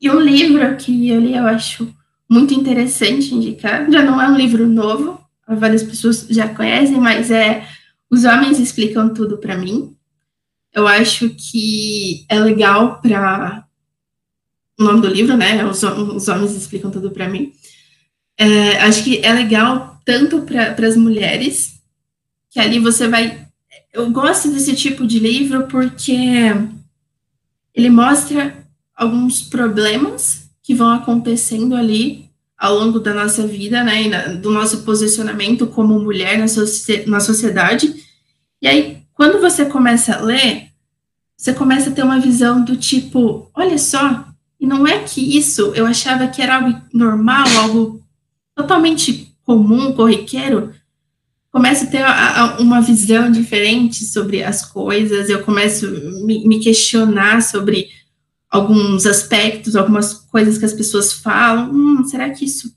[0.00, 1.92] E um livro que eu li, eu acho
[2.28, 7.66] muito interessante indicar, já não é um livro novo, várias pessoas já conhecem, mas é
[8.10, 9.96] Os Homens Explicam Tudo para Mim.
[10.72, 13.66] Eu acho que é legal para
[14.82, 15.64] nome do livro, né?
[15.64, 17.52] Os, os Homens Explicam Tudo para Mim.
[18.38, 21.74] É, acho que é legal tanto para as mulheres,
[22.50, 23.46] que ali você vai.
[23.92, 26.16] Eu gosto desse tipo de livro porque
[27.74, 28.56] ele mostra
[28.94, 34.82] alguns problemas que vão acontecendo ali ao longo da nossa vida, né, na, do nosso
[34.84, 36.64] posicionamento como mulher na, so
[37.06, 37.92] na sociedade.
[38.60, 40.68] E aí, quando você começa a ler,
[41.36, 44.31] você começa a ter uma visão do tipo, olha só,
[44.62, 48.00] e não é que isso eu achava que era algo normal, algo
[48.54, 50.72] totalmente comum, corriqueiro,
[51.50, 56.46] começo a ter a, a, uma visão diferente sobre as coisas, eu começo a me,
[56.46, 57.88] me, questionar sobre
[58.48, 62.72] alguns aspectos, algumas coisas que as pessoas falam, hum, será que isso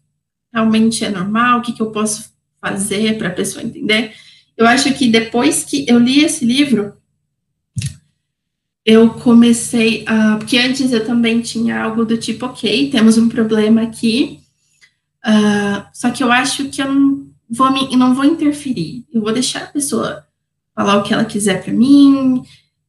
[0.52, 1.60] realmente é normal?
[1.60, 4.12] O que, que eu posso fazer para a pessoa entender?
[4.58, 6.94] Eu acho que depois que eu li esse livro,
[8.86, 10.38] eu comecei a.
[10.38, 14.46] Porque antes eu também tinha algo do tipo, ok, temos um problema aqui,
[15.26, 19.06] Uh, só que eu acho que eu não vou, me, não vou interferir.
[19.12, 20.24] Eu vou deixar a pessoa
[20.76, 22.44] falar o que ela quiser para mim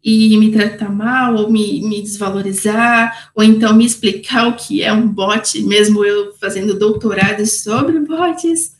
[0.04, 4.92] e me tratar mal, ou me, me desvalorizar, ou então me explicar o que é
[4.92, 8.76] um bot, mesmo eu fazendo doutorado sobre bots.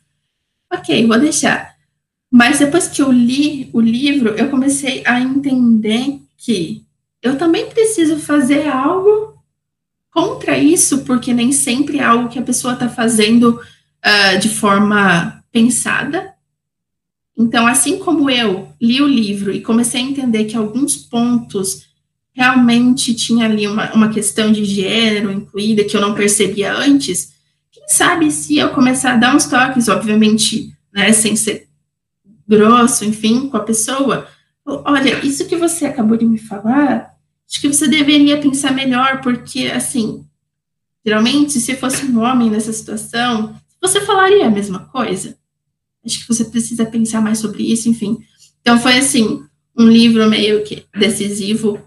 [0.72, 1.74] Ok, vou deixar.
[2.30, 6.84] Mas depois que eu li o livro, eu comecei a entender que
[7.22, 9.36] eu também preciso fazer algo
[10.10, 15.44] contra isso, porque nem sempre é algo que a pessoa está fazendo uh, de forma
[15.52, 16.34] pensada.
[17.36, 21.86] Então, assim como eu li o livro e comecei a entender que alguns pontos
[22.32, 27.32] realmente tinha ali uma, uma questão de gênero incluída que eu não percebia antes,
[27.70, 31.68] quem sabe se eu começar a dar uns toques, obviamente, né, sem ser
[32.48, 34.28] grosso, enfim, com a pessoa,
[34.66, 37.16] olha, isso que você acabou de me falar
[37.48, 40.26] acho que você deveria pensar melhor, porque, assim,
[41.04, 45.38] geralmente, se fosse um homem nessa situação, você falaria a mesma coisa.
[46.04, 48.18] Acho que você precisa pensar mais sobre isso, enfim.
[48.60, 49.44] Então, foi, assim,
[49.76, 51.80] um livro meio que decisivo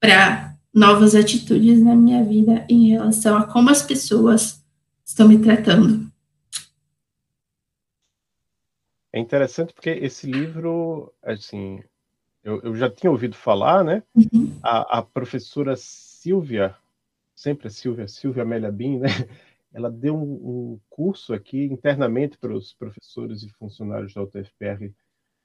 [0.00, 4.64] para novas atitudes na minha vida em relação a como as pessoas
[5.04, 6.10] estão me tratando.
[9.12, 11.82] É interessante porque esse livro, assim,
[12.42, 14.02] eu, eu já tinha ouvido falar, né?
[14.14, 14.58] Uhum.
[14.62, 16.76] A, a, professora Silvia,
[17.34, 19.08] sempre a Silvia, Silvia Melhabim, né?
[19.72, 20.32] Ela deu um,
[20.74, 24.92] um curso aqui internamente para os professores e funcionários da UTFPR,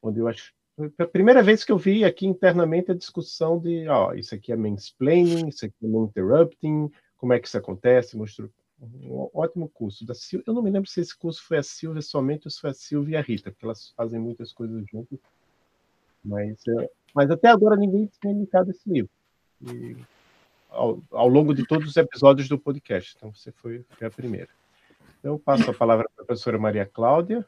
[0.01, 3.87] onde eu acho foi a primeira vez que eu vi aqui internamente a discussão de,
[3.87, 8.47] ó, isso aqui é mansplaining, isso aqui é interrupting, como é que isso acontece, mostrou
[8.79, 10.43] um ótimo curso da Silvia.
[10.45, 12.75] Eu não me lembro se esse curso foi a Silvia somente ou se foi a
[12.75, 15.17] Silvia e a Rita, porque elas fazem muitas coisas juntas.
[16.27, 19.09] Mas, é, mas até agora ninguém tinha indicado esse livro.
[19.61, 19.95] E,
[20.69, 23.15] ao, ao, longo de todos os episódios do podcast.
[23.15, 24.49] Então, você foi, foi a primeira.
[25.19, 27.45] Então, eu passo a palavra para a professora Maria Cláudia.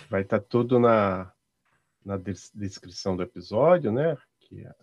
[0.09, 1.31] Vai estar tá tudo na,
[2.03, 2.17] na
[2.53, 4.17] descrição do episódio, né?
[4.39, 4.73] Que a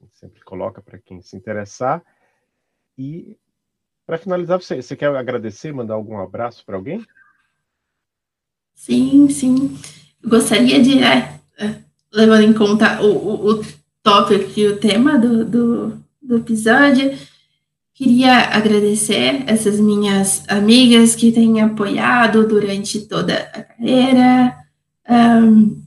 [0.00, 2.02] gente sempre coloca para quem se interessar.
[2.96, 3.38] E
[4.06, 7.04] para finalizar, você, você quer agradecer, mandar algum abraço para alguém?
[8.74, 9.78] Sim, sim.
[10.22, 11.82] Gostaria de, é, é,
[12.12, 13.64] levando em conta o, o, o
[14.02, 17.16] tópico o tema do, do, do episódio,
[17.94, 24.58] queria agradecer essas minhas amigas que têm apoiado durante toda a carreira.
[25.08, 25.80] Um,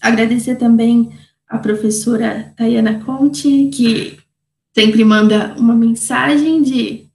[0.00, 1.12] agradecer também
[1.48, 4.18] a professora Tayana Conte, que
[4.74, 7.06] sempre manda uma mensagem de,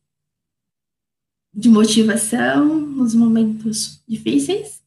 [1.53, 4.82] de motivação nos momentos difíceis.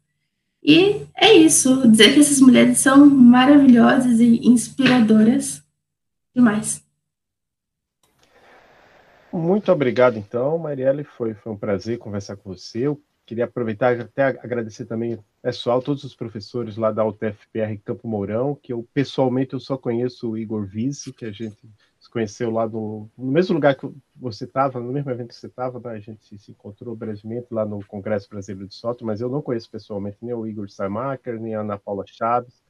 [0.62, 5.62] E é isso, dizer que essas mulheres são maravilhosas e inspiradoras
[6.34, 6.87] demais.
[9.38, 11.04] Muito obrigado, então, Marielle.
[11.04, 12.80] Foi, foi um prazer conversar com você.
[12.80, 18.08] Eu queria aproveitar e até agradecer também pessoal, todos os professores lá da UTFPR Campo
[18.08, 21.56] Mourão, que eu pessoalmente eu só conheço o Igor Vice, que a gente
[22.00, 25.46] se conheceu lá no, no mesmo lugar que você estava, no mesmo evento que você
[25.46, 25.90] estava, né?
[25.90, 29.70] a gente se encontrou brevemente lá no Congresso Brasileiro de Soto, mas eu não conheço
[29.70, 32.60] pessoalmente nem o Igor Samaker, nem a Ana Paula Chaves,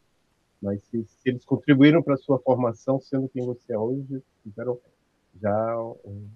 [0.61, 4.79] mas se, se eles contribuíram para a sua formação, sendo quem você é hoje, fizeram
[5.41, 6.29] já um,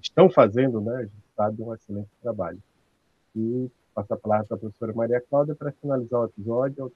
[0.00, 0.96] estão fazendo, né?
[0.96, 2.62] A gente sabe um excelente trabalho.
[3.34, 6.92] E passar a palavra para a professora Maria Cláudia para finalizar o episódio.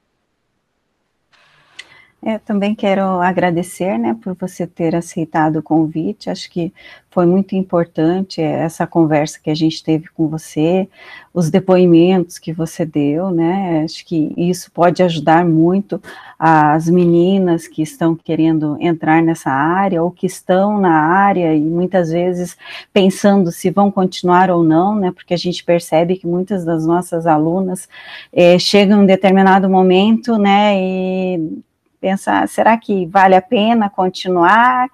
[2.19, 6.29] É, também quero agradecer, né, por você ter aceitado o convite.
[6.31, 6.73] Acho que
[7.11, 10.89] foi muito importante essa conversa que a gente teve com você,
[11.33, 13.83] os depoimentos que você deu, né?
[13.83, 16.01] Acho que isso pode ajudar muito
[16.37, 22.11] as meninas que estão querendo entrar nessa área ou que estão na área e muitas
[22.11, 22.57] vezes
[22.91, 25.11] pensando se vão continuar ou não, né?
[25.11, 27.87] Porque a gente percebe que muitas das nossas alunas
[28.33, 30.75] é, chegam em determinado momento, né?
[30.79, 31.63] E
[31.99, 34.89] pensar, será que vale a pena continuar?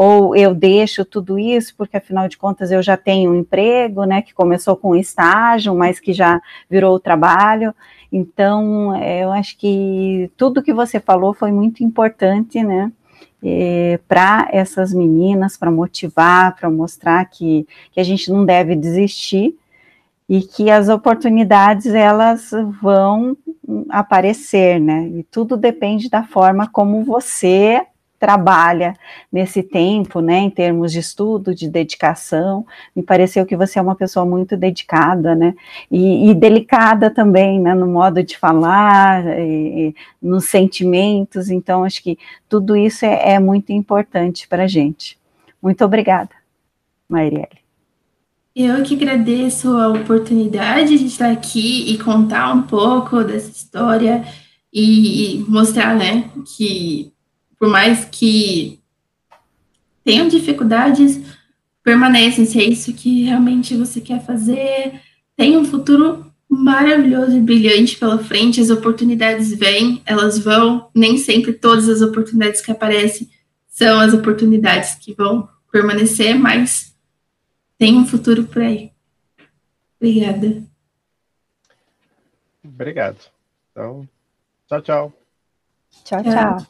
[0.00, 4.22] ou eu deixo tudo isso porque afinal de contas eu já tenho um emprego, né,
[4.22, 6.40] que começou com um estágio, mas que já
[6.70, 7.74] virou trabalho.
[8.12, 12.92] Então, é, eu acho que tudo que você falou foi muito importante, né,
[13.42, 19.52] é, para essas meninas, para motivar, para mostrar que, que a gente não deve desistir
[20.28, 23.36] e que as oportunidades elas vão
[23.88, 25.08] aparecer, né?
[25.08, 27.82] E tudo depende da forma como você
[28.18, 28.94] trabalha
[29.30, 32.66] nesse tempo, né, em termos de estudo, de dedicação.
[32.94, 35.54] Me pareceu que você é uma pessoa muito dedicada, né,
[35.90, 41.48] e, e delicada também, né, no modo de falar, e, e nos sentimentos.
[41.48, 45.16] Então, acho que tudo isso é, é muito importante para a gente.
[45.62, 46.30] Muito obrigada,
[47.08, 47.67] Marielle.
[48.60, 54.26] Eu que agradeço a oportunidade de estar aqui e contar um pouco dessa história
[54.74, 57.12] e mostrar, né, que
[57.56, 58.80] por mais que
[60.02, 61.20] tenham dificuldades,
[61.84, 65.02] permanecem, se é isso que realmente você quer fazer,
[65.36, 71.52] tem um futuro maravilhoso e brilhante pela frente, as oportunidades vêm, elas vão, nem sempre
[71.52, 73.28] todas as oportunidades que aparecem
[73.68, 76.87] são as oportunidades que vão permanecer, mas
[77.78, 78.92] tem um futuro por aí.
[80.00, 80.64] Obrigada.
[82.64, 83.18] Obrigado.
[83.70, 84.08] Então,
[84.66, 85.12] tchau, tchau.
[86.04, 86.66] Tchau, tchau.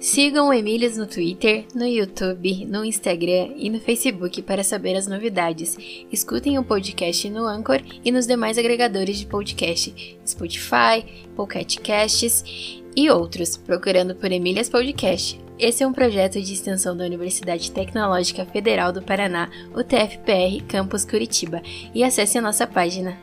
[0.00, 5.06] Sigam o Emílias no Twitter, no YouTube, no Instagram e no Facebook para saber as
[5.06, 5.76] novidades.
[6.10, 13.10] Escutem o podcast no Anchor e nos demais agregadores de podcast, Spotify, Pocket Casts e
[13.10, 15.40] outros, procurando por Emílias Podcast.
[15.58, 21.62] Esse é um projeto de extensão da Universidade Tecnológica Federal do Paraná, UTFPR, Campus Curitiba,
[21.94, 23.16] e acesse a nossa página